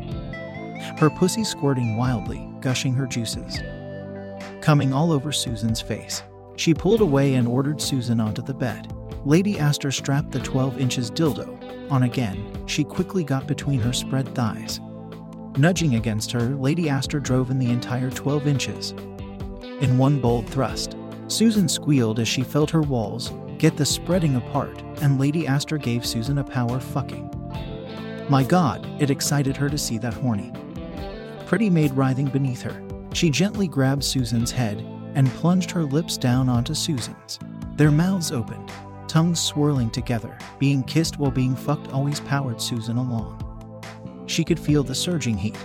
Her 0.98 1.10
pussy 1.10 1.44
squirting 1.44 1.98
wildly, 1.98 2.48
gushing 2.60 2.94
her 2.94 3.06
juices. 3.06 3.60
Coming 4.62 4.94
all 4.94 5.12
over 5.12 5.32
Susan's 5.32 5.82
face. 5.82 6.22
She 6.56 6.74
pulled 6.74 7.00
away 7.00 7.34
and 7.34 7.48
ordered 7.48 7.80
Susan 7.80 8.20
onto 8.20 8.42
the 8.42 8.54
bed. 8.54 8.92
Lady 9.24 9.58
Astor 9.58 9.90
strapped 9.90 10.32
the 10.32 10.40
12 10.40 10.78
inches 10.80 11.10
dildo 11.10 11.90
on 11.90 12.04
again. 12.04 12.64
She 12.66 12.84
quickly 12.84 13.24
got 13.24 13.46
between 13.46 13.80
her 13.80 13.92
spread 13.92 14.34
thighs. 14.34 14.80
Nudging 15.56 15.94
against 15.96 16.32
her, 16.32 16.40
Lady 16.40 16.88
Astor 16.88 17.20
drove 17.20 17.50
in 17.50 17.58
the 17.58 17.70
entire 17.70 18.10
12 18.10 18.46
inches, 18.46 18.92
in 19.80 19.98
one 19.98 20.18
bold 20.18 20.48
thrust. 20.48 20.96
Susan 21.28 21.68
squealed 21.68 22.18
as 22.18 22.28
she 22.28 22.42
felt 22.42 22.70
her 22.70 22.82
walls 22.82 23.32
get 23.58 23.76
the 23.76 23.86
spreading 23.86 24.36
apart, 24.36 24.82
and 25.02 25.20
Lady 25.20 25.46
Astor 25.46 25.78
gave 25.78 26.04
Susan 26.04 26.38
a 26.38 26.44
power 26.44 26.80
fucking. 26.80 27.30
My 28.28 28.42
god, 28.42 28.88
it 29.00 29.10
excited 29.10 29.56
her 29.56 29.68
to 29.68 29.78
see 29.78 29.98
that 29.98 30.14
horny. 30.14 30.52
Pretty 31.46 31.70
maid 31.70 31.92
writhing 31.92 32.26
beneath 32.26 32.62
her. 32.62 32.82
She 33.12 33.30
gently 33.30 33.68
grabbed 33.68 34.02
Susan's 34.02 34.50
head 34.50 34.84
and 35.14 35.28
plunged 35.30 35.70
her 35.70 35.84
lips 35.84 36.16
down 36.16 36.48
onto 36.48 36.74
Susan's. 36.74 37.38
Their 37.76 37.90
mouths 37.90 38.32
opened, 38.32 38.70
tongues 39.08 39.40
swirling 39.40 39.90
together. 39.90 40.36
Being 40.58 40.82
kissed 40.82 41.18
while 41.18 41.30
being 41.30 41.56
fucked 41.56 41.92
always 41.92 42.20
powered 42.20 42.60
Susan 42.60 42.96
along. 42.96 43.38
She 44.26 44.44
could 44.44 44.60
feel 44.60 44.82
the 44.82 44.94
surging 44.94 45.36
heat, 45.36 45.56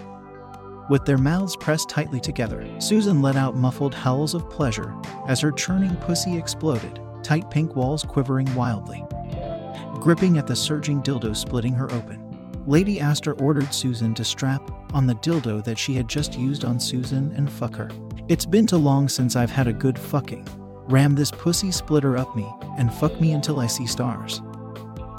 with 0.89 1.03
their 1.03 1.17
mouths 1.17 1.57
pressed 1.57 1.89
tightly 1.89 2.21
together, 2.21 2.65
Susan 2.79 3.21
let 3.21 3.35
out 3.35 3.57
muffled 3.57 3.93
howls 3.93 4.33
of 4.33 4.49
pleasure 4.49 4.95
as 5.27 5.41
her 5.41 5.51
churning 5.51 5.93
pussy 5.97 6.37
exploded, 6.37 7.01
tight 7.23 7.49
pink 7.51 7.75
walls 7.75 8.03
quivering 8.03 8.53
wildly. 8.55 9.03
Gripping 9.95 10.37
at 10.37 10.47
the 10.47 10.55
surging 10.55 11.01
dildo 11.01 11.35
splitting 11.35 11.73
her 11.73 11.91
open, 11.91 12.23
Lady 12.65 13.01
Astor 13.01 13.33
ordered 13.33 13.73
Susan 13.73 14.13
to 14.13 14.23
strap 14.23 14.61
on 14.93 15.05
the 15.05 15.15
dildo 15.15 15.61
that 15.65 15.77
she 15.77 15.93
had 15.93 16.07
just 16.07 16.39
used 16.39 16.63
on 16.63 16.79
Susan 16.79 17.33
and 17.35 17.51
fuck 17.51 17.75
her. 17.75 17.89
It's 18.29 18.45
been 18.45 18.67
too 18.67 18.77
long 18.77 19.09
since 19.09 19.35
I've 19.35 19.51
had 19.51 19.67
a 19.67 19.73
good 19.73 19.97
fucking. 19.97 20.47
Ram 20.87 21.15
this 21.15 21.31
pussy 21.31 21.71
splitter 21.71 22.17
up 22.17 22.35
me 22.35 22.47
and 22.77 22.93
fuck 22.93 23.19
me 23.19 23.33
until 23.33 23.59
I 23.59 23.67
see 23.67 23.87
stars. 23.87 24.41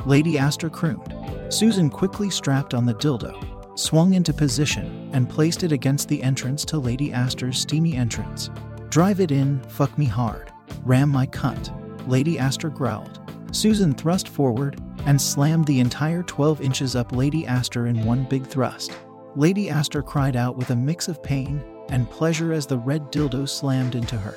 Lady 0.07 0.39
Astor 0.39 0.71
crooned. 0.71 1.15
Susan 1.49 1.91
quickly 1.91 2.31
strapped 2.31 2.75
on 2.75 2.87
the 2.87 2.95
dildo 2.95 3.59
swung 3.79 4.15
into 4.15 4.33
position, 4.33 5.09
and 5.13 5.29
placed 5.29 5.63
it 5.63 5.71
against 5.71 6.09
the 6.09 6.21
entrance 6.23 6.65
to 6.65 6.79
Lady 6.79 7.13
Astor's 7.13 7.61
steamy 7.61 7.95
entrance. 7.95 8.51
Drive 8.89 9.21
it 9.21 9.31
in, 9.31 9.61
fuck 9.69 9.97
me 9.97 10.05
hard. 10.05 10.53
Ram 10.85 11.09
my 11.09 11.27
cunt. 11.27 11.73
Lady 12.09 12.39
Astor 12.39 12.71
growled. 12.71 13.21
Susan 13.53 13.95
thrust 13.95 14.29
forward 14.29 14.81
and 15.07 15.21
slammed 15.21 15.67
the 15.67 15.79
entire 15.79 16.23
12 16.25 16.61
inches 16.61 16.97
up 16.97 17.13
Lady 17.13 17.47
Astor 17.47 17.87
in 17.87 18.05
one 18.05 18.25
big 18.25 18.47
thrust. 18.47 18.99
Lady 19.37 19.71
Astor 19.71 20.03
cried 20.03 20.35
out 20.35 20.57
with 20.57 20.71
a 20.71 20.77
mix 20.77 21.07
of 21.07 21.23
pain 21.23 21.63
and 21.91 22.11
pleasure 22.11 22.53
as 22.53 22.67
the 22.67 22.79
red 22.79 23.11
dildo 23.13 23.49
slammed 23.49 23.95
into 23.95 24.17
her, 24.17 24.37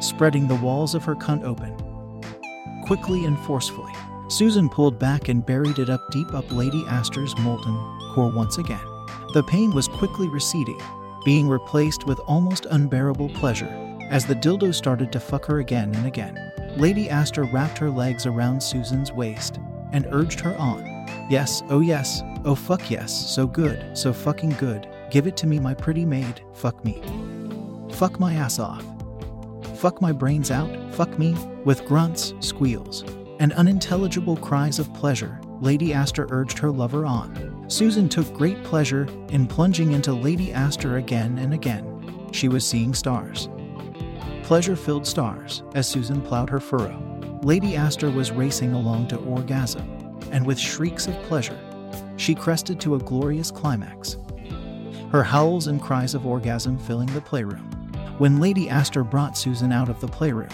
spreading 0.00 0.46
the 0.46 0.56
walls 0.56 0.94
of 0.94 1.04
her 1.04 1.14
cunt 1.14 1.44
open. 1.44 1.74
Quickly 2.86 3.24
and 3.24 3.38
forcefully, 3.40 3.92
Susan 4.28 4.68
pulled 4.68 4.98
back 4.98 5.28
and 5.28 5.44
buried 5.44 5.78
it 5.78 5.90
up 5.90 6.00
deep 6.10 6.32
up 6.34 6.50
Lady 6.50 6.84
Astor's 6.88 7.36
molten 7.38 7.74
core 8.14 8.32
once 8.34 8.58
again. 8.58 8.84
The 9.32 9.42
pain 9.42 9.74
was 9.74 9.88
quickly 9.88 10.28
receding, 10.28 10.80
being 11.24 11.48
replaced 11.48 12.06
with 12.06 12.20
almost 12.26 12.66
unbearable 12.66 13.30
pleasure 13.30 13.68
as 14.10 14.26
the 14.26 14.34
dildo 14.34 14.74
started 14.74 15.10
to 15.12 15.20
fuck 15.20 15.44
her 15.46 15.60
again 15.60 15.94
and 15.94 16.06
again. 16.06 16.38
Lady 16.76 17.08
Astor 17.08 17.44
wrapped 17.44 17.78
her 17.78 17.90
legs 17.90 18.26
around 18.26 18.62
Susan's 18.62 19.12
waist 19.12 19.58
and 19.92 20.06
urged 20.10 20.40
her 20.40 20.56
on. 20.56 20.84
Yes, 21.30 21.62
oh 21.70 21.80
yes, 21.80 22.22
oh 22.44 22.54
fuck 22.54 22.90
yes, 22.90 23.12
so 23.12 23.46
good, 23.46 23.96
so 23.96 24.12
fucking 24.12 24.50
good. 24.50 24.88
Give 25.14 25.28
it 25.28 25.36
to 25.36 25.46
me, 25.46 25.60
my 25.60 25.74
pretty 25.74 26.04
maid, 26.04 26.40
fuck 26.54 26.84
me. 26.84 27.00
Fuck 27.92 28.18
my 28.18 28.34
ass 28.34 28.58
off. 28.58 28.84
Fuck 29.76 30.02
my 30.02 30.10
brains 30.10 30.50
out, 30.50 30.68
fuck 30.92 31.20
me, 31.20 31.36
with 31.64 31.86
grunts, 31.86 32.34
squeals, 32.40 33.04
and 33.38 33.52
unintelligible 33.52 34.36
cries 34.36 34.80
of 34.80 34.92
pleasure, 34.92 35.40
Lady 35.60 35.94
Astor 35.94 36.26
urged 36.30 36.58
her 36.58 36.72
lover 36.72 37.06
on. 37.06 37.64
Susan 37.70 38.08
took 38.08 38.34
great 38.34 38.60
pleasure 38.64 39.06
in 39.28 39.46
plunging 39.46 39.92
into 39.92 40.12
Lady 40.12 40.52
Astor 40.52 40.96
again 40.96 41.38
and 41.38 41.54
again. 41.54 42.28
She 42.32 42.48
was 42.48 42.66
seeing 42.66 42.92
stars. 42.92 43.48
Pleasure 44.42 44.74
filled 44.74 45.06
stars 45.06 45.62
as 45.76 45.86
Susan 45.86 46.22
plowed 46.22 46.50
her 46.50 46.58
furrow. 46.58 47.40
Lady 47.44 47.76
Astor 47.76 48.10
was 48.10 48.32
racing 48.32 48.72
along 48.72 49.06
to 49.08 49.18
orgasm, 49.18 50.18
and 50.32 50.44
with 50.44 50.58
shrieks 50.58 51.06
of 51.06 51.14
pleasure, 51.22 51.60
she 52.16 52.34
crested 52.34 52.80
to 52.80 52.96
a 52.96 52.98
glorious 52.98 53.52
climax. 53.52 54.16
Her 55.14 55.22
howls 55.22 55.68
and 55.68 55.80
cries 55.80 56.16
of 56.16 56.26
orgasm 56.26 56.76
filling 56.76 57.06
the 57.14 57.20
playroom. 57.20 57.70
When 58.18 58.40
Lady 58.40 58.68
Astor 58.68 59.04
brought 59.04 59.38
Susan 59.38 59.70
out 59.70 59.88
of 59.88 60.00
the 60.00 60.08
playroom 60.08 60.48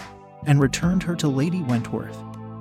and 0.45 0.61
returned 0.61 1.01
her 1.01 1.15
to 1.15 1.27
Lady 1.27 1.63
Wentworth, 1.63 2.15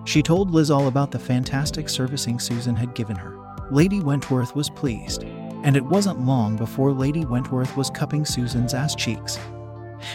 she 0.07 0.23
told 0.23 0.51
Liz 0.51 0.71
all 0.71 0.89
about 0.89 1.11
the 1.11 1.19
fantastic 1.19 1.91
servicing 1.91 2.39
Susan 2.39 2.75
had 2.75 2.95
given 2.95 3.17
her. 3.17 3.37
Lady 3.71 4.01
Wentworth 4.01 4.57
was 4.57 4.71
pleased, 4.71 5.25
and 5.63 5.77
it 5.77 5.85
wasn't 5.85 6.25
long 6.25 6.57
before 6.57 6.91
Lady 6.91 7.27
Wentworth 7.27 7.77
was 7.77 7.91
cupping 7.91 8.25
Susan's 8.25 8.73
ass 8.73 8.95
cheeks, 8.95 9.39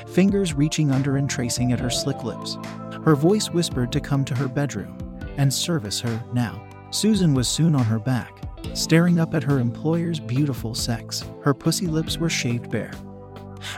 fingers 0.08 0.56
reaching 0.56 0.90
under 0.90 1.18
and 1.18 1.30
tracing 1.30 1.72
at 1.72 1.80
her 1.80 1.92
slick 1.92 2.24
lips. 2.24 2.58
Her 3.04 3.16
voice 3.16 3.52
whispered 3.52 3.92
to 3.92 4.02
come 4.02 4.26
to 4.26 4.34
her 4.34 4.48
bedroom 4.48 4.98
and 5.38 5.54
service 5.54 6.00
her 6.00 6.20
now. 6.34 6.65
Susan 6.92 7.34
was 7.34 7.48
soon 7.48 7.76
on 7.76 7.84
her 7.84 8.00
back, 8.00 8.42
staring 8.74 9.20
up 9.20 9.34
at 9.34 9.44
her 9.44 9.60
employer's 9.60 10.20
beautiful 10.20 10.74
sex. 10.74 11.24
Her 11.44 11.54
pussy 11.54 11.88
lips 11.88 12.18
were 12.18 12.30
shaved 12.30 12.70
bare. 12.70 12.94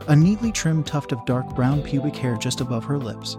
A 0.08 0.16
neatly 0.16 0.52
trimmed 0.52 0.86
tuft 0.86 1.12
of 1.12 1.26
dark 1.26 1.56
brown 1.56 1.82
pubic 1.82 2.16
hair 2.16 2.36
just 2.38 2.62
above 2.62 2.84
her 2.86 2.98
lips. 2.98 3.38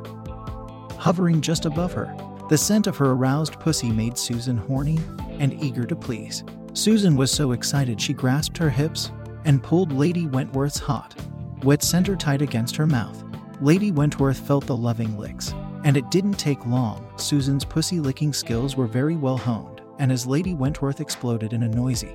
Hovering 0.98 1.40
just 1.40 1.64
above 1.64 1.92
her, 1.92 2.14
the 2.48 2.58
scent 2.58 2.86
of 2.86 2.96
her 2.96 3.10
aroused 3.10 3.60
pussy 3.60 3.90
made 3.90 4.16
Susan 4.16 4.56
horny 4.56 4.98
and 5.38 5.62
eager 5.62 5.84
to 5.84 5.94
please. 5.94 6.44
Susan 6.72 7.16
was 7.16 7.30
so 7.30 7.52
excited 7.52 8.00
she 8.00 8.12
grasped 8.12 8.58
her 8.58 8.70
hips 8.70 9.10
and 9.44 9.62
pulled 9.62 9.92
Lady 9.92 10.26
Wentworth's 10.26 10.78
hot, 10.78 11.14
wet 11.62 11.82
center 11.82 12.16
tight 12.16 12.42
against 12.42 12.76
her 12.76 12.86
mouth. 12.86 13.22
Lady 13.60 13.90
Wentworth 13.90 14.38
felt 14.38 14.66
the 14.66 14.76
loving 14.76 15.18
licks, 15.18 15.52
and 15.88 15.96
it 15.96 16.10
didn't 16.10 16.34
take 16.34 16.66
long. 16.66 17.02
Susan's 17.16 17.64
pussy 17.64 17.98
licking 17.98 18.30
skills 18.30 18.76
were 18.76 18.86
very 18.86 19.16
well 19.16 19.38
honed, 19.38 19.80
and 19.98 20.12
as 20.12 20.26
Lady 20.26 20.52
Wentworth 20.52 21.00
exploded 21.00 21.54
in 21.54 21.62
a 21.62 21.68
noisy, 21.68 22.14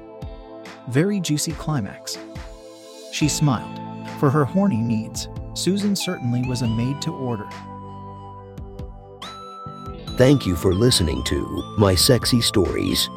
very 0.89 1.19
juicy 1.19 1.53
climax, 1.53 2.19
she 3.11 3.27
smiled. 3.27 3.79
For 4.19 4.29
her 4.29 4.45
horny 4.45 4.77
needs, 4.77 5.27
Susan 5.55 5.95
certainly 5.95 6.43
was 6.47 6.61
a 6.61 6.67
maid 6.67 7.01
to 7.01 7.11
order. 7.15 7.49
Thank 10.19 10.45
you 10.45 10.55
for 10.55 10.75
listening 10.75 11.23
to 11.23 11.73
My 11.79 11.95
Sexy 11.95 12.41
Stories. 12.41 13.09